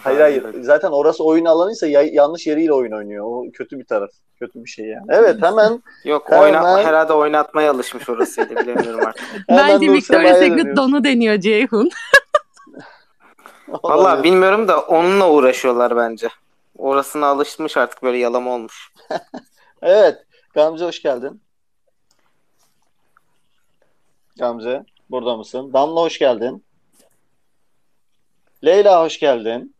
[0.03, 0.45] Hayır hayır.
[0.61, 3.25] Zaten orası oyun alanıysa ya- yanlış yeriyle oyun oynuyor.
[3.27, 4.09] O kötü bir taraf.
[4.39, 5.05] Kötü bir şey yani.
[5.09, 9.23] Evet hemen Yok Hemen- oynatma herhalde oynatmaya alışmış orasıydı bilemiyorum artık.
[9.49, 11.89] Bence Victoria's Secret donu deniyor Ceyhun.
[13.67, 14.23] Vallahi Olabilir.
[14.23, 16.27] bilmiyorum da onunla uğraşıyorlar bence.
[16.77, 18.93] Orasına alışmış artık böyle yalama olmuş.
[19.85, 20.17] Evet.
[20.53, 21.41] Gamze hoş geldin.
[24.39, 25.73] Gamze burada mısın?
[25.73, 26.63] Damla hoş geldin.
[28.65, 29.75] Leyla hoş geldin.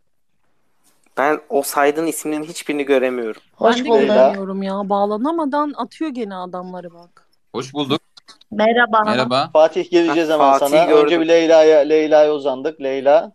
[1.16, 3.42] Ben o saydığın isimlerin hiçbirini göremiyorum.
[3.56, 4.88] Hoş ben de göremiyorum ya.
[4.88, 7.28] Bağlanamadan atıyor gene adamları bak.
[7.54, 8.00] Hoş bulduk.
[8.50, 9.00] Merhaba.
[9.04, 9.50] Merhaba.
[9.52, 10.84] Fatih geleceğiz Ha, hemen Fatih'i sana.
[10.84, 11.04] gördüm.
[11.04, 12.80] Önce bir Leyla'ya Leyla'ya uzandık.
[12.80, 13.32] Leyla.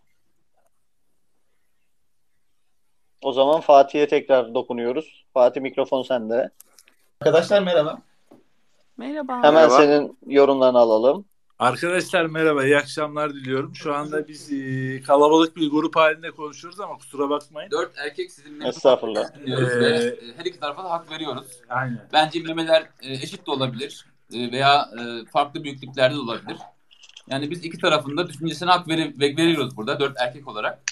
[3.22, 5.24] O zaman Fatih'e tekrar dokunuyoruz.
[5.34, 6.50] Fatih mikrofon sende.
[7.20, 7.98] Arkadaşlar merhaba.
[8.96, 9.36] Merhaba.
[9.36, 9.76] Hemen Merhaba.
[9.76, 11.24] senin yorumlarını alalım.
[11.60, 13.74] Arkadaşlar merhaba, iyi akşamlar diliyorum.
[13.74, 17.70] Şu anda biz e, kalabalık bir grup halinde konuşuyoruz ama kusura bakmayın.
[17.70, 19.24] Dört erkek sizin memnun Estağfurullah.
[19.46, 21.46] Ee, ve e, her iki tarafa da hak veriyoruz.
[21.68, 22.08] Aynen.
[22.12, 26.56] Bence memeler e, eşit de olabilir e, veya e, farklı büyüklüklerde de olabilir.
[27.28, 30.82] Yani biz iki tarafında düşüncesine hak veri- ve- veriyoruz burada dört erkek olarak.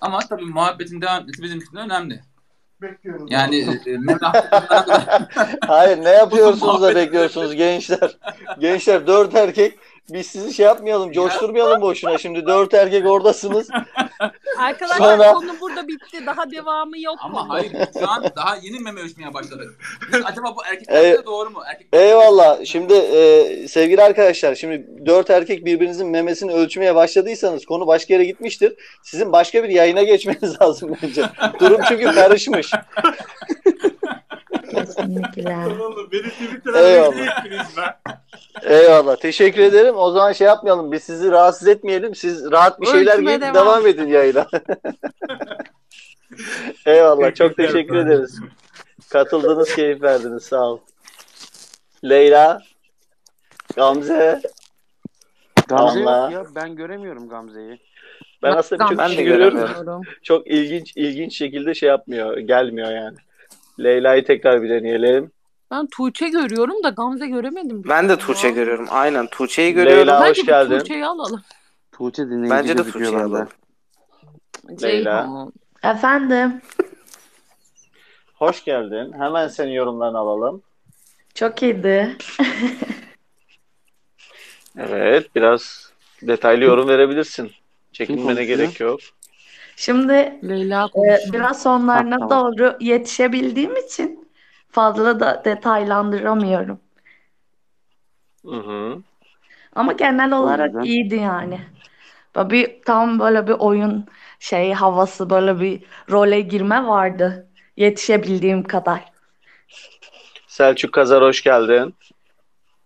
[0.00, 2.20] Ama tabii muhabbetin devam etmesi bizim için de önemli.
[2.82, 3.26] Bekliyorum.
[3.30, 3.96] Yani e,
[5.66, 8.18] Hayır ne yapıyorsunuz da bekliyorsunuz gençler?
[8.58, 9.78] Gençler dört erkek
[10.10, 13.68] biz sizi şey yapmayalım coşturmayalım boşuna şimdi dört erkek oradasınız.
[14.58, 16.26] Arkadaşlar Sonra- konu burada bitti.
[16.26, 17.16] Daha devamı yok.
[17.20, 17.48] Ama bunun.
[17.48, 19.78] hayır şu an daha yeni meme ölçmeye başladık.
[20.12, 21.18] Biz acaba bu erkekler Evet.
[21.18, 21.60] de doğru mu?
[21.66, 22.64] Erkek Eyvallah.
[22.64, 28.74] Şimdi e, sevgili arkadaşlar şimdi dört erkek birbirinizin memesini ölçmeye başladıysanız konu başka yere gitmiştir.
[29.02, 31.22] Sizin başka bir yayına geçmeniz lazım bence.
[31.60, 32.70] Durum çünkü karışmış.
[34.76, 35.56] Kesinlikle.
[35.66, 37.44] Oğlum beni Twitter'a Eyvallah.
[38.62, 39.16] Eyvallah.
[39.16, 39.96] Teşekkür ederim.
[39.96, 40.92] O zaman şey yapmayalım.
[40.92, 42.14] Biz sizi rahatsız etmeyelim.
[42.14, 43.54] Siz rahat bir şeyler giyip devam.
[43.54, 44.46] devam edin yayına.
[46.86, 47.34] Eyvallah.
[47.34, 48.40] Çok teşekkür ederiz.
[49.10, 50.42] Katıldınız, keyif verdiniz.
[50.42, 50.78] Sağ ol.
[52.04, 52.62] Leyla.
[53.76, 54.42] Gamze.
[55.68, 57.78] Gamze yok ya ben göremiyorum Gamze'yi.
[58.42, 59.58] Ben aslında birçok Ben de görüyorum.
[59.58, 60.02] göremiyorum.
[60.22, 62.38] Çok ilginç ilginç şekilde şey yapmıyor.
[62.38, 63.16] Gelmiyor yani.
[63.80, 65.30] Leyla'yı tekrar bir deneyelim.
[65.70, 67.82] Ben Tuğçe görüyorum da Gamze göremedim.
[67.88, 68.86] Ben de Tuğçe görüyorum.
[68.90, 69.98] Aynen Tuğçe'yi görüyorum.
[70.00, 70.78] Leyla Bence hoş bir geldin.
[70.78, 71.42] Tuğçe'yi alalım.
[71.92, 73.36] Tuğçe dinleyici Bence de gözüküyor Tuğçe'yi bende.
[73.36, 73.48] alalım.
[74.82, 75.22] Leyla.
[75.22, 75.52] Ceyhun.
[75.94, 76.60] Efendim.
[78.34, 79.12] Hoş geldin.
[79.18, 80.62] Hemen senin yorumlarını alalım.
[81.34, 82.16] Çok iyiydi.
[84.78, 87.50] Evet, biraz detaylı yorum verebilirsin.
[87.92, 88.46] Çekinmene konuşuyor?
[88.58, 89.00] gerek yok.
[89.76, 90.12] Şimdi
[90.48, 92.54] Leyla e, biraz sonlarına Ha, tamam.
[92.54, 94.28] doğru yetişebildiğim için
[94.70, 96.80] fazla da detaylandıramıyorum.
[98.44, 99.02] Hı hı.
[99.74, 101.60] Ama genel olarak yüzden- iyiydi yani.
[102.36, 104.06] Böyle bir tam böyle bir oyun
[104.38, 107.48] şey havası böyle bir role girme vardı.
[107.76, 109.12] Yetişebildiğim kadar.
[110.46, 111.94] Selçuk Kazar hoş geldin.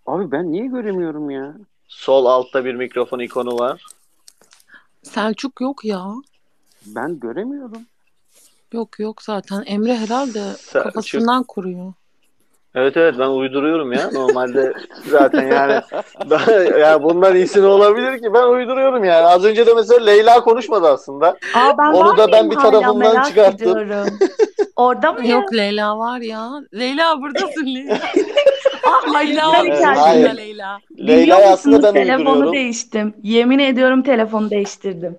[0.07, 1.55] Abi ben niye göremiyorum ya?
[1.89, 3.85] Sol altta bir mikrofon ikonu var.
[5.03, 6.05] Selçuk yok ya.
[6.87, 7.83] Ben göremiyorum.
[8.73, 9.63] Yok yok zaten.
[9.67, 10.83] Emre herhalde Selçuk.
[10.83, 11.93] kafasından kuruyor.
[12.75, 14.11] Evet evet ben uyduruyorum ya.
[14.11, 14.73] Normalde
[15.11, 15.81] zaten yani
[16.31, 18.35] ben, yani bundan iyisi ne olabilir ki?
[18.35, 19.27] Ben uyduruyorum yani.
[19.27, 21.37] Az önce de mesela Leyla konuşmadı aslında.
[21.55, 22.57] Aa ben Onu da ben bir
[22.97, 23.79] merak çıkarttım.
[23.79, 24.19] ediyorum.
[24.77, 25.31] Orada mıyım?
[25.31, 26.51] Yok Leyla var ya.
[26.75, 27.99] Leyla buradasın Leyla.
[28.85, 30.81] Ah, Leyla var karşında Leyla.
[30.99, 32.53] Leyla'yı aslında ben telefonu uyduruyorum.
[32.53, 33.15] değiştim.
[33.23, 35.19] Yemin ediyorum telefonu değiştirdim.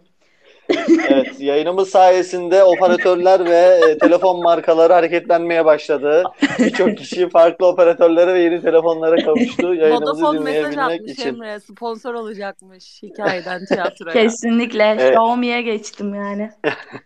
[1.09, 6.24] Evet, yayınımız sayesinde operatörler ve e, telefon markaları hareketlenmeye başladı.
[6.59, 11.28] Birçok kişi farklı operatörlere ve yeni telefonlara kavuştu yayınımızı Vodafone mesaj atmış için.
[11.28, 11.59] Emre.
[11.59, 14.13] Sponsor olacakmış hikayeden tiyatroya.
[14.13, 14.84] Kesinlikle.
[14.84, 15.09] Evet.
[15.09, 16.51] Xiaomi'ye geçtim yani.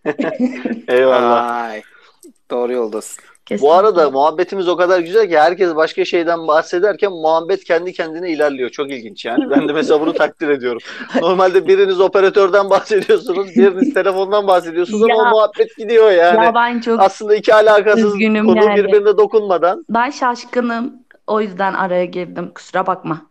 [0.88, 1.64] Eyvallah.
[1.64, 1.82] Ay,
[2.52, 3.24] doğru yoldasın.
[3.46, 3.76] Bu Kesinlikle.
[3.76, 8.70] arada muhabbetimiz o kadar güzel ki herkes başka şeyden bahsederken muhabbet kendi kendine ilerliyor.
[8.70, 9.50] Çok ilginç yani.
[9.50, 10.80] Ben de mesela bunu takdir ediyorum.
[11.22, 15.22] Normalde biriniz operatörden bahsediyorsunuz, biriniz telefondan bahsediyorsunuz ama Ya.
[15.24, 16.46] o muhabbet gidiyor yani.
[16.46, 18.76] Ya ben çok Aslında iki alakasız konu yani.
[18.76, 19.86] birbirine dokunmadan.
[19.90, 20.94] Ben şaşkınım.
[21.28, 22.52] O yüzden araya girdim.
[22.56, 23.22] Kusura bakma.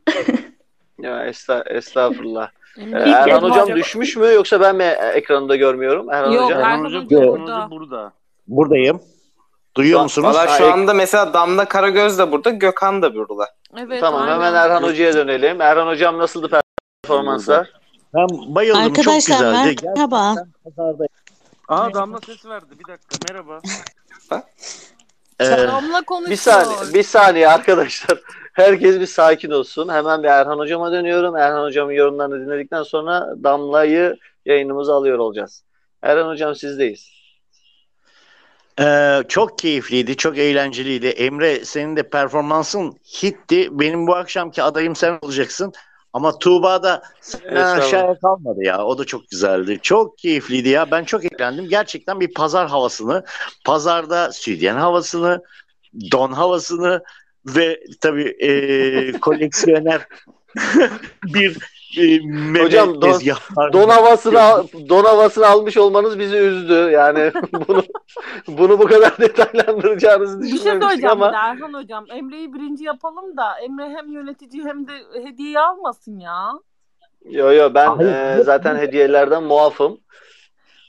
[1.03, 2.49] Ya esta estağfurullah.
[2.79, 3.77] Ee, Erhan hocam var.
[3.77, 4.83] düşmüş mü yoksa ben mi
[5.15, 6.11] ekranında görmüyorum?
[6.11, 6.59] Erhan Yok, hocam.
[6.61, 7.71] Erhan Erhan Hoca, Hoca Erhan burada.
[7.71, 8.13] Burada.
[8.49, 9.01] Buradayım.
[9.77, 10.29] Duyuyor musunuz?
[10.29, 13.51] Valla şu ek- anda mesela Damla Karagöz de burada, Gökhan da burada.
[13.79, 14.35] Evet Tamam aynen.
[14.35, 15.61] hemen Erhan hocaya dönelim.
[15.61, 16.61] Erhan hocam nasıldı
[17.05, 17.73] performanslar?
[18.15, 18.81] Ben bayıldım.
[18.81, 19.87] Çok Arkadaşlar güzeldi.
[19.97, 20.35] merhaba.
[21.69, 22.67] Aa Damla ses verdi.
[22.79, 23.61] Bir dakika merhaba.
[25.41, 26.31] Ee, Damla konuşuyor.
[26.31, 28.21] bir saniye, bir saniye arkadaşlar.
[28.53, 29.89] Herkes bir sakin olsun.
[29.89, 31.37] Hemen bir Erhan hocama dönüyorum.
[31.37, 34.17] Erhan hocamın yorumlarını dinledikten sonra Damla'yı
[34.47, 35.65] yayınımıza alıyor olacağız.
[36.03, 37.14] Erhan hocam sizdeyiz.
[38.81, 41.07] Ee, çok keyifliydi, çok eğlenceliydi.
[41.07, 43.69] Emre senin de performansın hitti.
[43.71, 45.73] Benim bu akşamki adayım sen olacaksın.
[46.13, 48.85] Ama Tuğba da senden aşağıya kalmadı ya.
[48.85, 49.79] O da çok güzeldi.
[49.83, 50.91] Çok keyifliydi ya.
[50.91, 51.69] Ben çok eğlendim.
[51.69, 53.25] Gerçekten bir pazar havasını,
[53.65, 55.43] pazarda stüdyen havasını,
[56.13, 57.03] don havasını
[57.47, 60.07] ve tabii e, koleksiyoner
[61.25, 61.59] bir
[62.25, 63.21] meme Hocam don,
[63.73, 66.75] don havasını al- don havasını almış olmanız bizi üzdü.
[66.75, 67.33] Yani
[67.69, 67.83] bunu
[68.49, 72.05] bunu bu kadar detaylandıracağınızı Bir şey düşünmemiştik söyleyeceğim ama bir de Erhan hocam.
[72.11, 74.93] Emre'yi birinci yapalım da Emre hem yönetici hem de
[75.25, 76.53] hediye almasın ya.
[77.25, 78.39] yo yo ben Hayır.
[78.39, 80.01] e, zaten hediyelerden muafım.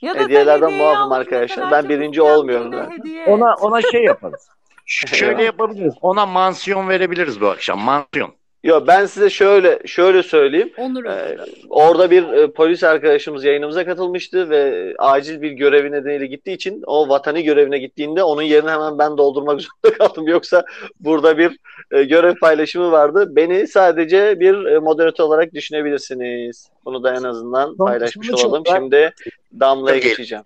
[0.02, 1.72] Ya da Hediyelerden muafım arkadaşlar.
[1.72, 2.92] Ben birinci olmuyorum ben.
[2.92, 4.50] hediye Ona ona şey yaparız.
[4.86, 5.94] Şöyle yapabiliriz.
[6.02, 7.80] Ona mansiyon verebiliriz bu akşam.
[7.80, 8.34] Mansiyon.
[8.66, 10.72] Yo ben size şöyle şöyle söyleyeyim.
[10.78, 11.38] Onur Ee,
[11.70, 17.10] orada bir e, polis arkadaşımız yayınımıza katılmıştı ve acil bir görevi nedeniyle gittiği için o
[17.10, 20.28] vatani görevine gittiğinde onun yerini hemen ben doldurmak zorunda kaldım.
[20.28, 20.66] Yoksa
[21.00, 21.58] burada bir
[21.92, 23.28] e, görev paylaşımı vardı.
[23.36, 26.70] Beni sadece bir e, moderatör olarak düşünebilirsiniz.
[26.86, 28.64] Bunu da en azından paylaşmış sonuç olalım.
[28.68, 29.14] olarak- Şimdi
[29.60, 30.10] Damla'ya Tabii.
[30.10, 30.44] geçeceğim.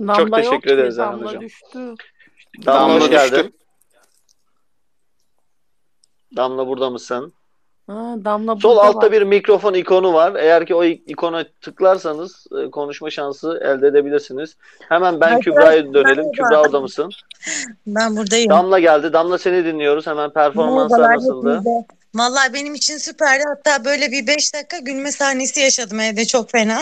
[0.00, 1.42] Damla Çok teşekkür ederiz Erhan Damla hocam.
[1.42, 1.78] düştü.
[2.66, 3.50] Damla, Damla hoş düştü.
[6.36, 7.32] Damla burada mısın?
[7.86, 9.12] Ha, Damla Sol altta var.
[9.12, 10.34] bir mikrofon ikonu var.
[10.34, 14.56] Eğer ki o ik- ikona tıklarsanız e, konuşma şansı elde edebilirsiniz.
[14.88, 16.32] Hemen ben Kübra'ya dönelim.
[16.32, 17.10] Kübra orada mısın?
[17.86, 18.50] Ben buradayım.
[18.50, 19.12] Damla geldi.
[19.12, 20.06] Damla seni dinliyoruz.
[20.06, 21.50] Hemen performanslar nasıldı?
[21.50, 21.84] hepinize.
[22.14, 23.44] Vallahi benim için süperdi.
[23.48, 26.78] Hatta böyle bir 5 dakika gülme sahnesi yaşadım evde çok fena.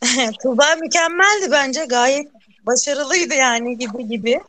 [0.42, 1.84] Tuğba mükemmeldi bence.
[1.84, 2.28] Gayet
[2.66, 4.40] başarılıydı yani gibi gibi.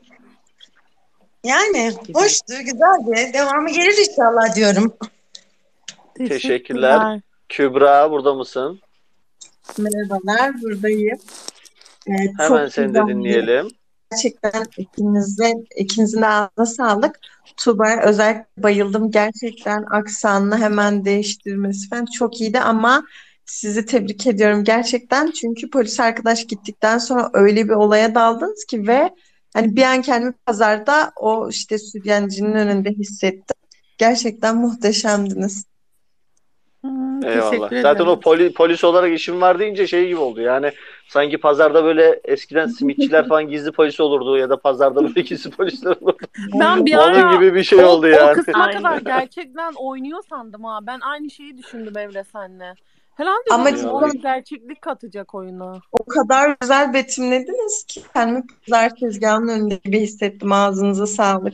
[1.43, 3.33] Yani hoştu, güzeldi.
[3.33, 4.93] Devamı gelir inşallah diyorum.
[6.17, 7.19] Teşekkürler.
[7.49, 8.79] Kübra burada mısın?
[9.77, 11.17] Merhabalar, buradayım.
[12.07, 13.67] Ee, Hemen çok seni de dinleyelim.
[14.11, 17.19] Gerçekten ikinize, ikinizin de ağzına sağlık.
[17.57, 19.11] Tuğba'ya özellikle bayıldım.
[19.11, 23.03] Gerçekten aksanını hemen değiştirmesi falan çok iyiydi ama
[23.45, 25.31] sizi tebrik ediyorum gerçekten.
[25.31, 29.09] Çünkü polis arkadaş gittikten sonra öyle bir olaya daldınız ki ve
[29.53, 33.55] hani bir an kendimi pazarda o işte sütyencinin önünde hissettim.
[33.97, 35.65] Gerçekten muhteşemdiniz.
[37.23, 37.81] Eyvallah.
[37.81, 40.41] Zaten o poli- polis olarak işim var deyince şey gibi oldu.
[40.41, 40.71] Yani
[41.07, 45.95] sanki pazarda böyle eskiden simitçiler falan gizli polis olurdu ya da pazarda böyle gizli polisler
[46.01, 46.17] olurdu.
[46.59, 48.35] Ben bir Onun ara gibi bir şey o, oldu o yani.
[48.35, 50.79] kısma kadar gerçekten oynuyor sandım ha.
[50.81, 52.75] Ben aynı şeyi düşündüm Emre senle.
[53.21, 55.81] Herhalde Ama cidden- o gerçeklik katacak oyuna.
[55.91, 60.51] O kadar güzel betimlediniz ki kendimi pazar tezgahının önünde gibi hissettim.
[60.51, 61.53] Ağzınıza sağlık.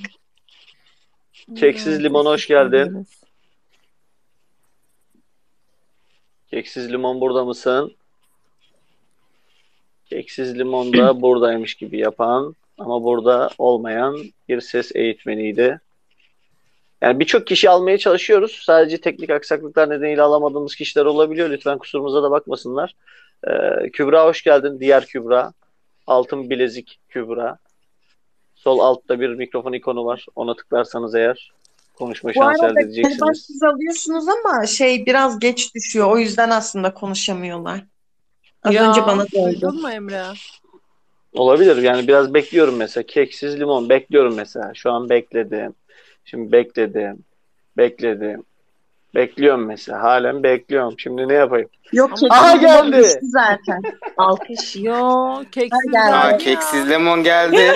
[1.55, 3.07] Keksiz limon hoş geldin.
[6.47, 7.95] Keksiz limon burada mısın?
[10.05, 15.79] Keksiz limon da buradaymış gibi yapan ama burada olmayan bir ses eğitmeniydi.
[17.01, 18.61] Yani birçok kişi almaya çalışıyoruz.
[18.65, 21.49] Sadece teknik aksaklıklar nedeniyle alamadığımız kişiler olabiliyor.
[21.49, 22.95] Lütfen kusurumuza da bakmasınlar.
[23.47, 24.79] Ee, Kübra hoş geldin.
[24.79, 25.53] Diğer Kübra.
[26.07, 27.57] Altın bilezik Kübra.
[28.55, 30.25] Sol altta bir mikrofon ikonu var.
[30.35, 31.51] Ona tıklarsanız eğer
[31.95, 33.45] konuşma Bu şansı arada elde edeceksiniz.
[33.47, 36.11] siz alıyorsunuz ama şey biraz geç düşüyor.
[36.11, 37.83] O yüzden aslında konuşamıyorlar.
[38.63, 39.23] Az Ya, önce bana
[39.61, 40.23] da mu Emre?
[41.33, 41.77] Olabilir.
[41.77, 43.05] Yani biraz bekliyorum mesela.
[43.07, 44.71] Keksiz limon bekliyorum mesela.
[44.73, 45.73] Şu an bekledim.
[46.29, 47.17] Şimdi bekledim.
[47.77, 48.43] Bekledim.
[49.15, 50.03] Bekliyorum mesela.
[50.03, 50.99] Halen bekliyorum.
[50.99, 51.69] Şimdi ne yapayım?
[51.93, 53.19] Yok Aha kesin limon geldi.
[53.21, 53.81] zaten.
[54.17, 54.75] Alkış.
[54.75, 56.13] Yo keksiz geldi.
[56.15, 57.73] Aa, keksiz lemon geldi.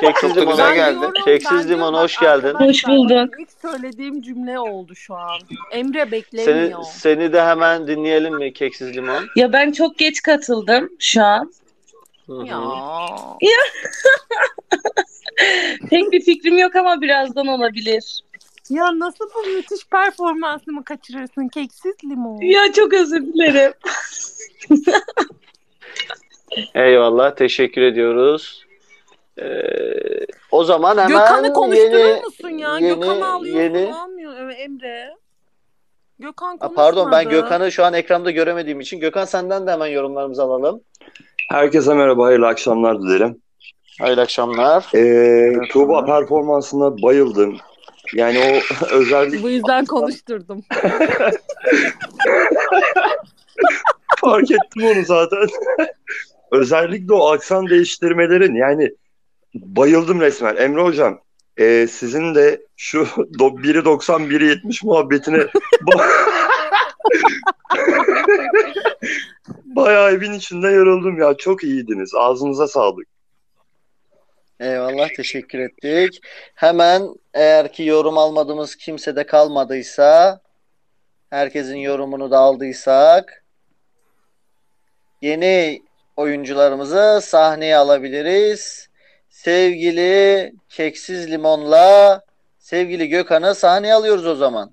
[0.00, 1.06] Keksiz limon, güzel geldi.
[1.24, 2.54] Keksiz limon hoş geldin.
[2.54, 3.34] Hoş bulduk.
[3.40, 5.38] İlk söylediğim cümle oldu şu an.
[5.72, 6.82] Emre Seni, beklemiyor.
[6.82, 9.24] seni de hemen dinleyelim mi Keksiz limon?
[9.36, 11.52] Ya ben çok geç katıldım şu an.
[12.46, 12.62] Ya.
[13.40, 13.58] Ya.
[15.90, 18.22] Pek bir fikrim yok ama birazdan olabilir.
[18.70, 22.40] Ya nasıl bu müthiş performansımı kaçırırsın keksiz limon?
[22.40, 23.72] Ya çok özür dilerim.
[26.74, 27.36] Eyvallah.
[27.36, 28.64] Teşekkür ediyoruz.
[29.38, 32.78] Ee, o zaman hemen Gökhan'ı konuşturur yeni, musun ya?
[32.78, 33.94] yeni, Gökhan'ı alıyorsun yeni...
[33.94, 35.16] almıyor Emre.
[36.18, 36.74] Gökhan Ha, konuşmadı.
[36.74, 39.00] Pardon ben Gökhan'ı şu an ekranda göremediğim için.
[39.00, 40.80] Gökhan senden de hemen yorumlarımızı alalım.
[41.50, 43.42] Herkese merhaba, hayırlı akşamlar dilerim.
[44.00, 44.86] Hayırlı akşamlar.
[44.94, 47.56] Ee, Tuğba performansına bayıldım.
[48.14, 50.62] Yani o özellik Bu yüzden konuşturdum.
[54.20, 55.38] fark ettim onu zaten.
[56.52, 58.90] Özellikle o aksan değiştirmelerin yani
[59.54, 60.56] bayıldım resmen.
[60.56, 61.18] Emre Hocam
[61.56, 62.98] e, sizin de şu
[63.38, 65.46] do- biri 90 biri 70 muhabbetine
[69.64, 71.34] bayağı evin içinde yoruldum ya.
[71.34, 72.14] Çok iyiydiniz.
[72.14, 73.06] Ağzınıza sağlık.
[74.60, 76.20] Eyvallah teşekkür ettik.
[76.54, 80.40] Hemen eğer ki yorum almadığımız kimse de kalmadıysa
[81.30, 83.44] herkesin yorumunu da aldıysak
[85.22, 85.82] yeni
[86.16, 88.88] oyuncularımızı sahneye alabiliriz.
[89.30, 92.22] Sevgili Keksiz Limon'la
[92.58, 94.72] sevgili Gökhan'ı sahneye alıyoruz o zaman.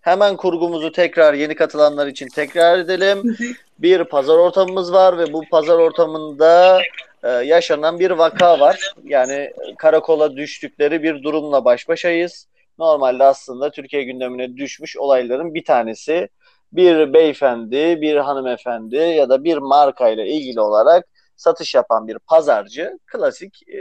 [0.00, 3.36] Hemen kurgumuzu tekrar yeni katılanlar için tekrar edelim.
[3.78, 6.80] Bir pazar ortamımız var ve bu pazar ortamında
[7.22, 8.92] e, yaşanan bir vaka var.
[9.04, 12.46] Yani karakola düştükleri bir durumla baş başayız.
[12.78, 16.28] Normalde aslında Türkiye gündemine düşmüş olayların bir tanesi.
[16.72, 21.06] Bir beyefendi, bir hanımefendi ya da bir markayla ilgili olarak
[21.36, 23.78] satış yapan bir pazarcı klasik e,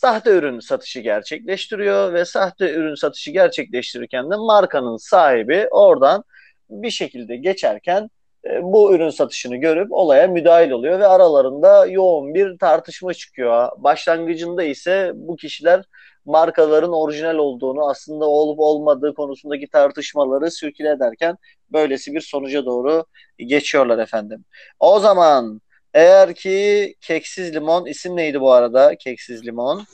[0.00, 6.24] sahte ürün satışı gerçekleştiriyor ve sahte ürün satışı gerçekleştirirken de markanın sahibi oradan
[6.70, 8.10] bir şekilde geçerken
[8.44, 13.68] e, bu ürün satışını görüp olaya müdahil oluyor ve aralarında yoğun bir tartışma çıkıyor.
[13.78, 15.84] Başlangıcında ise bu kişiler
[16.24, 21.36] markaların orijinal olduğunu aslında olup olmadığı konusundaki tartışmaları sürküle ederken
[21.72, 23.04] böylesi bir sonuca doğru
[23.38, 24.44] geçiyorlar efendim.
[24.78, 25.60] O zaman
[25.94, 28.94] eğer ki Keksiz Limon isim neydi bu arada?
[28.94, 29.84] Keksiz Limon.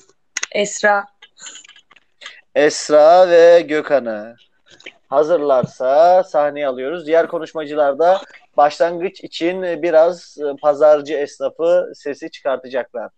[0.52, 1.04] Esra.
[2.54, 4.36] Esra ve Gökhan'ı
[5.08, 7.06] hazırlarsa sahneye alıyoruz.
[7.06, 8.20] Diğer konuşmacılar da
[8.56, 13.10] başlangıç için biraz e, pazarcı esnafı sesi çıkartacaklar.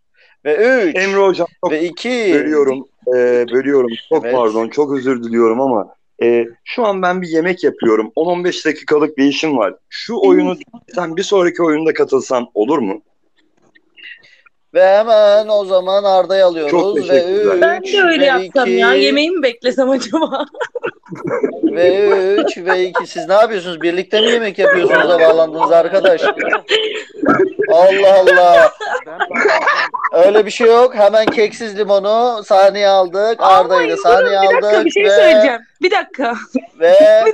[0.44, 0.56] Ve
[0.88, 2.88] 3 Emre Hocam çok ve 2 bölüyorum.
[3.06, 3.90] e, bölüyorum.
[4.08, 4.34] Çok Evet.
[4.34, 4.68] pardon.
[4.68, 8.12] Çok özür diliyorum ama e, şu an ben bir yemek yapıyorum.
[8.16, 9.74] 10-15 dakikalık bir işim var.
[9.88, 10.56] Şu oyunu
[10.94, 13.02] sen bir sonraki oyunda katılsam olur mu?
[14.74, 17.60] Ve hemen o zaman Arda'yı alıyoruz Çok ve teşekkürler.
[17.60, 18.94] Ben de öyle ve yapsam ya.
[18.94, 20.44] iki- Yemeği mi beklesem acaba?
[21.64, 23.82] ve 3 ve 2 siz ne yapıyorsunuz?
[23.82, 26.22] Birlikte mi yemek yapıyorsunuz da bağlandınız arkadaş?
[27.72, 28.72] Allah Allah.
[30.12, 30.94] Öyle bir şey yok.
[30.94, 33.36] Hemen keksiz limonu sahneye aldık.
[33.38, 34.84] Arda'yı da sahneye bir dakika aldık.
[34.84, 35.60] bir şey ve, söyleyeceğim.
[35.82, 36.34] Bir dakika.
[36.80, 36.94] Ve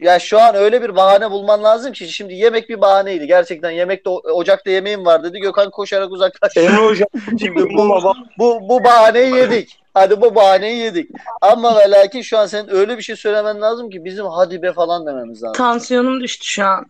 [0.00, 3.26] ya şu an öyle bir bahane bulman lazım ki şimdi yemek bir bahaneydi.
[3.26, 5.38] Gerçekten yemekte ocakta yemeğim var dedi.
[5.38, 6.60] Gökhan koşarak uzaklaştı.
[6.60, 8.02] Emre Hocam Şimdi bu,
[8.38, 9.78] bu, bu bahaneyi yedik.
[9.94, 11.10] Hadi bu bahaneyi yedik.
[11.40, 14.72] Ama ve lakin şu an senin öyle bir şey söylemen lazım ki bizim hadi be
[14.72, 15.56] falan dememiz lazım.
[15.56, 16.86] Tansiyonum düştü şu an.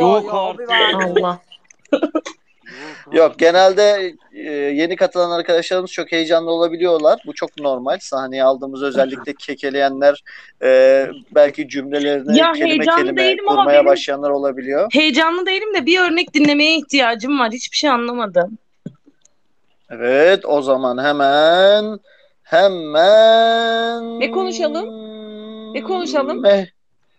[0.00, 1.38] Yok Allah.
[3.12, 7.20] Yok genelde e, yeni katılan arkadaşlarımız çok heyecanlı olabiliyorlar.
[7.26, 7.98] Bu çok normal.
[8.00, 10.22] Sahneye aldığımız özellikle kekeleyenler
[10.62, 14.88] e, belki cümlelerini Ya kelime kelime kurmaya başlayanlar olabiliyor.
[14.92, 17.52] Heyecanlı değilim de bir örnek dinlemeye ihtiyacım var.
[17.52, 18.58] Hiçbir şey anlamadım.
[19.90, 21.98] Evet o zaman hemen
[22.42, 24.86] hemen Ne konuşalım?
[25.74, 26.44] Ne konuşalım?
[26.44, 26.68] Meh-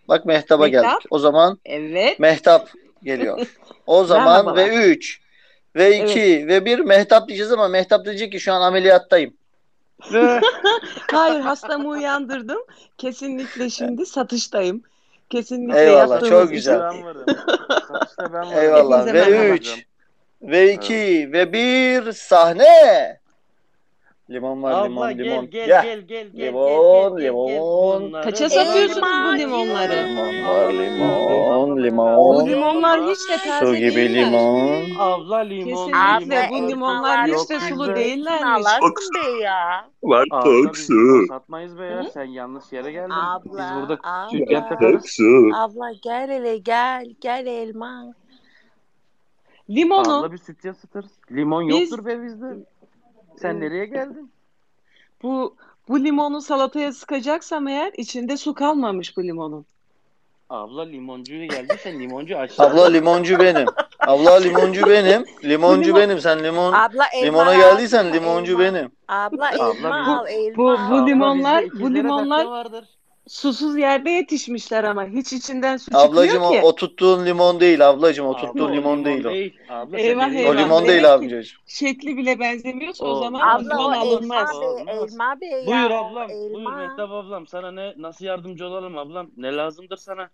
[0.08, 0.82] Bak Mehtap'a Mehtap?
[0.84, 1.06] geldik.
[1.10, 2.18] O zaman Evet.
[2.18, 2.68] Mehtap
[3.02, 3.46] geliyor.
[3.86, 5.20] O zaman ve 3
[5.78, 9.34] ve 2 ve 1 Mehtap diyeceğiz ama Mehtap diyecek ki şu an ameliyattayım.
[11.12, 12.58] Hayır hastamı uyandırdım.
[12.98, 14.82] Kesinlikle şimdi satıştayım.
[15.30, 16.78] Kesinlikle Eyvallah çok güzel.
[16.78, 18.58] Satışta ben varım.
[18.58, 19.54] Eyvallah Hepinize ve merhaba.
[19.54, 19.86] 3
[20.42, 23.20] ve 2 ve 1 sahne.
[24.30, 25.50] Limon var Abla limon gel, limon.
[25.50, 25.82] gel, Gel.
[25.82, 27.24] gel, gel, gel, Limon gel, gel, gel.
[27.24, 28.02] limon.
[28.02, 29.92] Bunları Kaça satıyorsunuz bu limonları?
[30.08, 32.48] Limon var limon Bu limon.
[32.48, 34.26] limonlar hiç de taze Su gibi değiller.
[34.26, 34.82] limon.
[34.98, 35.86] Abla limon.
[35.86, 36.62] Kesinlikle limon.
[36.66, 38.64] bu limonlar hiç de sulu değillermiş.
[39.14, 39.88] be ya.
[40.02, 40.92] Var Abla çok biz su.
[40.92, 42.04] limon satmayız be ya.
[42.04, 43.14] Sen yanlış yere geldin.
[43.44, 44.28] Biz burada abla.
[44.30, 45.18] sütyen takarız.
[45.54, 47.06] Abla gel hele gel.
[47.20, 48.04] Gel elma.
[49.70, 51.10] Limonu Abla biz sütyen satarız.
[51.32, 52.46] Limon yoktur be bizde.
[53.40, 54.30] Sen nereye geldin?
[55.22, 55.56] bu
[55.88, 59.66] bu limonu salataya sıkacaksam eğer içinde su kalmamış bu limonun.
[60.50, 62.66] Abla limoncu geldi sen limoncu aşağı.
[62.66, 63.66] Abla limoncu benim.
[64.00, 65.24] Abla limoncu benim.
[65.44, 66.20] Limoncu benim.
[66.20, 68.64] Sen limon Abla elma limona lazım geldiysen limoncu Elma.
[68.64, 68.90] benim.
[69.08, 70.90] Abla Abla elma bizim- al elma Bu al.
[70.90, 72.84] bu limonlar bizde bu limonlar vardır.
[73.28, 76.60] Susuz yerde yetişmişler ama hiç içinden su çıkmıyor Ablacım o, ki.
[76.62, 78.26] o tuttuğun limon değil ablacım.
[78.26, 79.28] O Abla tuttuğun o limon değil o.
[79.74, 80.64] Abla sen Eyvah nereye O eyvah.
[80.64, 81.58] limon değil Demek ki abicim.
[81.66, 84.48] şekli bile benzemiyorsa o O- zaman Abla limon o elma alınmaz.
[84.60, 85.12] be Olmaz.
[85.12, 85.66] elma be ya.
[85.66, 86.28] Buyur ablam.
[86.28, 86.76] Buyur elma.
[86.76, 87.46] Mehtap ablam.
[87.46, 89.30] Sana ne nasıl yardımcı olalım ablam?
[89.36, 90.30] Ne lazımdır sana?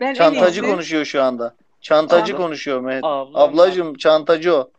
[0.00, 1.56] Ben en Çantacı iyisi konuşuyor şu anda.
[1.80, 3.04] Çantacı Abla- konuşuyor Mehmet.
[3.04, 4.70] Ablam, Ablacım çantacı o.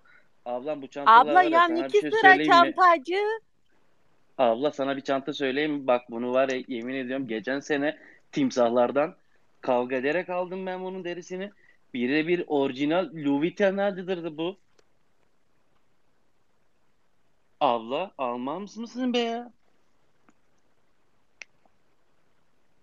[0.45, 2.73] Ablam bu çantalar Abla var ya yan sana bir iki şey sıra söyleyeyim mi?
[2.75, 3.17] çantacı.
[4.37, 5.87] Abla sana bir çanta söyleyeyim mi?
[5.87, 7.97] Bak bunu var ya yemin ediyorum geçen sene
[8.31, 9.15] timsahlardan
[9.61, 11.51] kavga ederek aldım ben bunun derisini.
[11.93, 14.57] Birebir orijinal Louis Vuitton'lardır bu.
[17.61, 19.51] Abla almaz mısın be ya?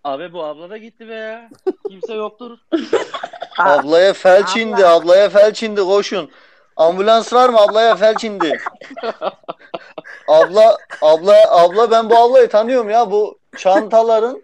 [0.05, 1.51] Abi bu abla da gitti be ya.
[1.89, 2.59] Kimse yoktur.
[3.59, 6.31] Ablaya felç indi, ablaya felç indi koşun.
[6.77, 7.61] Ambulans var mı?
[7.61, 8.59] Ablaya felç indi.
[10.29, 13.11] Abla, abla, abla ben bu ablayı tanıyorum ya.
[13.11, 14.43] Bu çantaların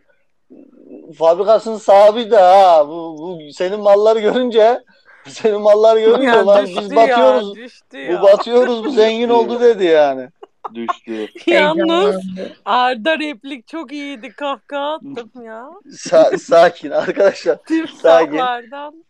[1.19, 2.89] fabrikasının sahibi de ha.
[2.89, 4.81] Bu, bu senin malları görünce
[5.29, 7.55] senin malları görünce Ya lan biz ya, batıyoruz.
[7.55, 8.23] düştü bu ya.
[8.23, 10.29] batıyoruz, bu zengin oldu dedi yani.
[10.75, 11.29] Düştü.
[11.47, 12.17] Yalnız
[12.65, 14.33] Arda replik çok iyiydi.
[14.33, 15.67] Kahkaha attım ya.
[15.87, 17.57] Sa- sakin arkadaşlar.
[17.57, 17.87] Sakin.
[17.87, 19.05] Timsahlardan.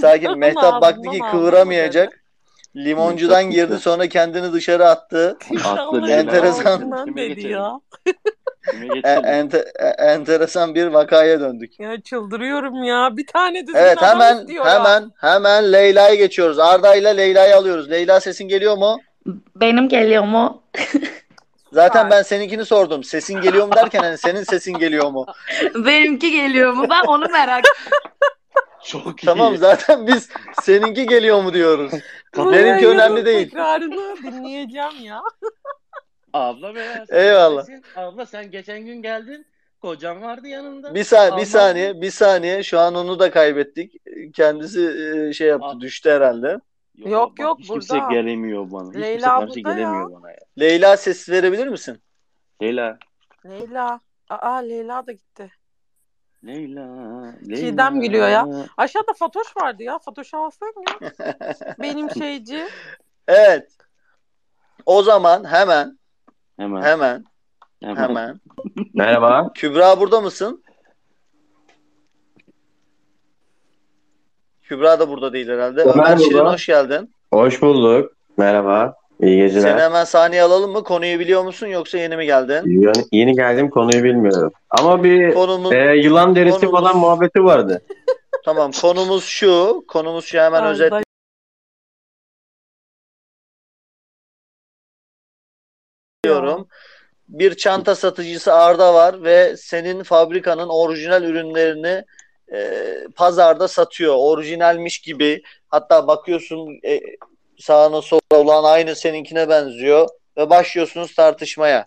[0.00, 0.30] Sakin.
[0.38, 2.19] Mehtap Ağzından baktı ki kıvıramayacak.
[2.76, 5.36] Limoncudan girdi sonra kendini dışarı attı.
[5.40, 7.80] Timsahların enteresan dedi ya.
[9.04, 11.80] e- ente- e- enteresan bir vakaya döndük.
[11.80, 13.16] Ya çıldırıyorum ya.
[13.16, 14.70] Bir tane düzgün Evet adam hemen istiyorum.
[14.70, 16.58] hemen hemen Leyla'ya geçiyoruz.
[16.58, 17.90] Arda ile Leyla'yı alıyoruz.
[17.90, 18.98] Leyla sesin geliyor mu?
[19.56, 20.62] Benim geliyor mu?
[21.72, 23.04] Zaten ben seninkini sordum.
[23.04, 25.26] Sesin geliyor mu derken hani senin sesin geliyor mu?
[25.74, 26.86] Benimki geliyor mu?
[26.90, 27.64] Ben onu merak
[28.84, 30.28] Çok Tamam zaten biz
[30.62, 31.92] seninki geliyor mu diyoruz.
[32.46, 33.44] Bu Benimki önemli değil.
[33.50, 35.20] Tekrarını dinleyeceğim ya.
[36.32, 37.06] Abla be ya.
[37.06, 37.66] sen Eyvallah.
[37.96, 39.46] Abla sen geçen gün geldin.
[39.82, 40.94] Kocan vardı yanında.
[40.94, 42.62] Bir saniye, bir saniye, bir saniye.
[42.62, 43.94] Şu an onu da kaybettik.
[44.34, 44.80] Kendisi
[45.28, 46.60] e, şey yaptı, düştü herhalde.
[46.96, 47.80] Yok yok Hiç burada.
[47.80, 48.88] kimse gelemiyor bana.
[48.88, 49.74] Hiç kimse Leyla karşı burada ya.
[49.76, 50.36] gelemiyor bana ya.
[50.60, 51.98] Leyla ses verebilir misin?
[52.62, 52.98] Leyla.
[53.46, 54.00] Leyla.
[54.28, 55.50] Aa Leyla da gitti.
[56.44, 56.86] Leyla.
[57.48, 57.56] Leyla.
[57.56, 58.46] Çiğdem gülüyor ya.
[58.76, 59.98] Aşağıda Fatoş vardı ya.
[59.98, 61.10] Fatoş alsaydın ya.
[61.82, 62.64] Benim şeyci.
[63.28, 63.72] Evet.
[64.86, 65.98] O zaman hemen
[66.58, 66.82] Hemen.
[66.82, 67.24] hemen
[67.82, 67.96] Hemen.
[68.08, 68.40] hemen.
[68.94, 69.52] Merhaba.
[69.54, 70.64] Kübra burada mısın?
[74.62, 75.80] Kübra da burada değil herhalde.
[75.82, 77.14] Ömer Ömer Şirin hoş geldin.
[77.32, 78.12] Hoş bulduk.
[78.36, 78.94] Merhaba.
[79.22, 79.70] İyi geceler.
[79.70, 80.84] Seni hemen sahneye alalım mı?
[80.84, 82.62] Konuyu biliyor musun yoksa yeni mi geldin?
[82.66, 84.52] Yeni, yeni geldim konuyu bilmiyorum.
[84.70, 87.82] Ama bir Konumuz- e, yılan derisi konumuz- falan muhabbeti vardı.
[88.44, 89.84] Tamam konumuz şu.
[89.88, 90.92] Konumuz şu hemen özet
[96.24, 96.68] diyorum.
[97.28, 102.04] Bir çanta satıcısı Arda var ve senin fabrikanın orijinal ürünlerini
[102.52, 102.84] e,
[103.16, 104.14] pazarda satıyor.
[104.18, 105.42] Orijinalmiş gibi.
[105.68, 107.00] Hatta bakıyorsun e,
[107.60, 111.86] sağına sola olan aynı seninkine benziyor ve başlıyorsunuz tartışmaya.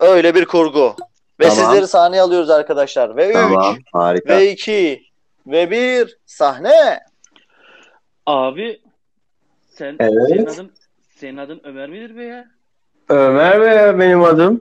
[0.00, 0.94] Öyle bir kurgu.
[1.40, 1.56] Ve Tamam.
[1.64, 3.16] sizleri sahneye alıyoruz arkadaşlar.
[3.16, 3.76] Ve 3 Tamam.
[3.92, 4.36] Harika.
[4.36, 5.02] ve 2
[5.46, 7.00] ve 1 sahne.
[8.26, 8.80] Abi
[9.70, 10.12] sen Evet.
[10.28, 10.72] senin adın
[11.16, 12.44] senin adın Ömer midir be ya?
[13.08, 14.60] Ömer Bey benim adım.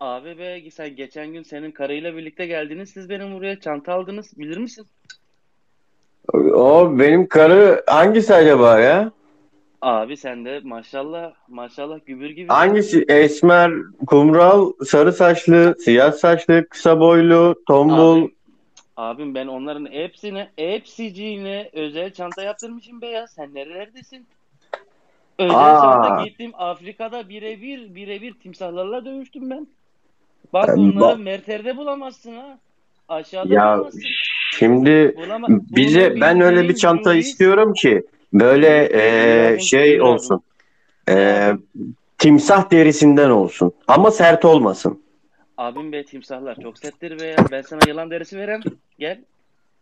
[0.00, 2.90] Abi be sen geçen gün senin karıyla birlikte geldiniz.
[2.90, 4.38] Siz benim buraya çanta aldınız.
[4.38, 4.86] Bilir misin?
[6.54, 9.12] O benim karı hangisi acaba ya?
[9.82, 12.48] Abi sen de maşallah maşallah gübür gibi.
[12.48, 13.04] Hangisi?
[13.08, 13.72] Esmer,
[14.06, 18.22] kumral, sarı saçlı, siyah saçlı, kısa boylu, tombul.
[18.22, 18.32] Abi,
[18.96, 23.26] abim ben onların hepsini hepsiciğine özel çanta yaptırmışım be ya.
[23.26, 24.26] Sen nerelerdesin?
[25.38, 25.80] Özel Aa.
[25.80, 29.66] çanta gittim Afrika'da birebir birebir timsahlarla dövüştüm ben.
[30.52, 32.58] Bak Ben bunları bak- Merter'de bulamazsın ha.
[33.08, 34.00] Aşağıda Ya bulamazsın.
[34.58, 38.02] şimdi Bulama- bize ben öyle bir çanta istiyorum ki
[38.32, 40.40] böyle e, şey olsun.
[41.08, 41.48] E,
[42.18, 43.72] timsah derisinden olsun.
[43.88, 45.00] Ama sert olmasın.
[45.58, 47.36] Abim be timsahlar çok serttir be ya.
[47.52, 48.60] Ben sana yılan derisi verem.
[48.98, 49.18] Gel.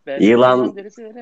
[0.07, 0.75] Ben Yılan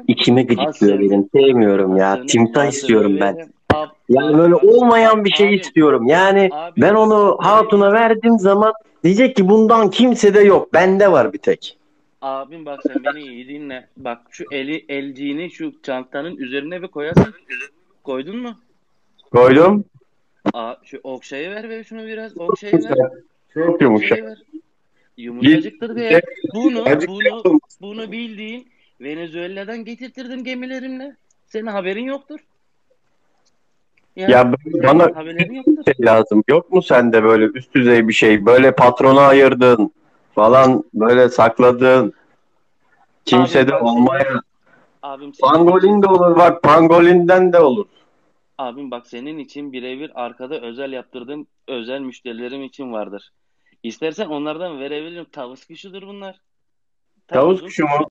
[0.07, 1.29] içime gıcıklıyor benim.
[1.33, 2.09] Sevmiyorum ya.
[2.11, 3.49] hasırını- Timsah hasırını istiyorum ben.
[3.73, 6.07] Ab- Yani böyle olmayan bir şey Abi- istiyorum.
[6.07, 8.73] Yani Abi- ben onu hatuna verdiğim zaman
[9.03, 10.73] diyecek ki bundan kimse de yok.
[10.73, 11.76] Bende var bir tek.
[12.21, 13.87] Abim bak sen beni iyi dinle.
[13.97, 17.33] Bak şu eli elciğini şu çantanın üzerine bir koyarsın.
[18.03, 18.55] Koydun mu?
[19.31, 19.85] Koydum.
[20.53, 22.37] Aa, şu okşayı ver be şunu biraz.
[22.37, 22.97] Okşayı ver.
[23.53, 24.11] Çok yumuşak.
[24.11, 24.37] Okşayı ver.
[25.17, 26.03] Yumuşacıktır be.
[26.03, 26.21] ya.
[26.55, 28.67] Bunu, bunu, bunu bildiğin
[29.01, 31.15] Venezuela'dan getirtirdim gemilerimle.
[31.47, 32.39] Senin haberin yoktur.
[34.15, 35.83] Ya böyle bana haberlerin yoktur.
[35.85, 36.43] şey lazım.
[36.47, 38.45] Yok mu sende böyle üst düzey bir şey?
[38.45, 39.91] Böyle patrona ayırdın
[40.37, 42.13] falan böyle sakladın.
[43.25, 44.41] Kimse de olmayan.
[45.03, 47.85] Abim senin Pangolin de olur bak pangolinden de olur.
[48.57, 53.31] Abim bak senin için birebir arkada özel yaptırdığım özel müşterilerim için vardır.
[53.83, 55.25] İstersen onlardan verebilirim.
[55.31, 56.41] Tavus kuşudur bunlar.
[57.27, 58.09] Tavus Tavuzun- kuşu mu?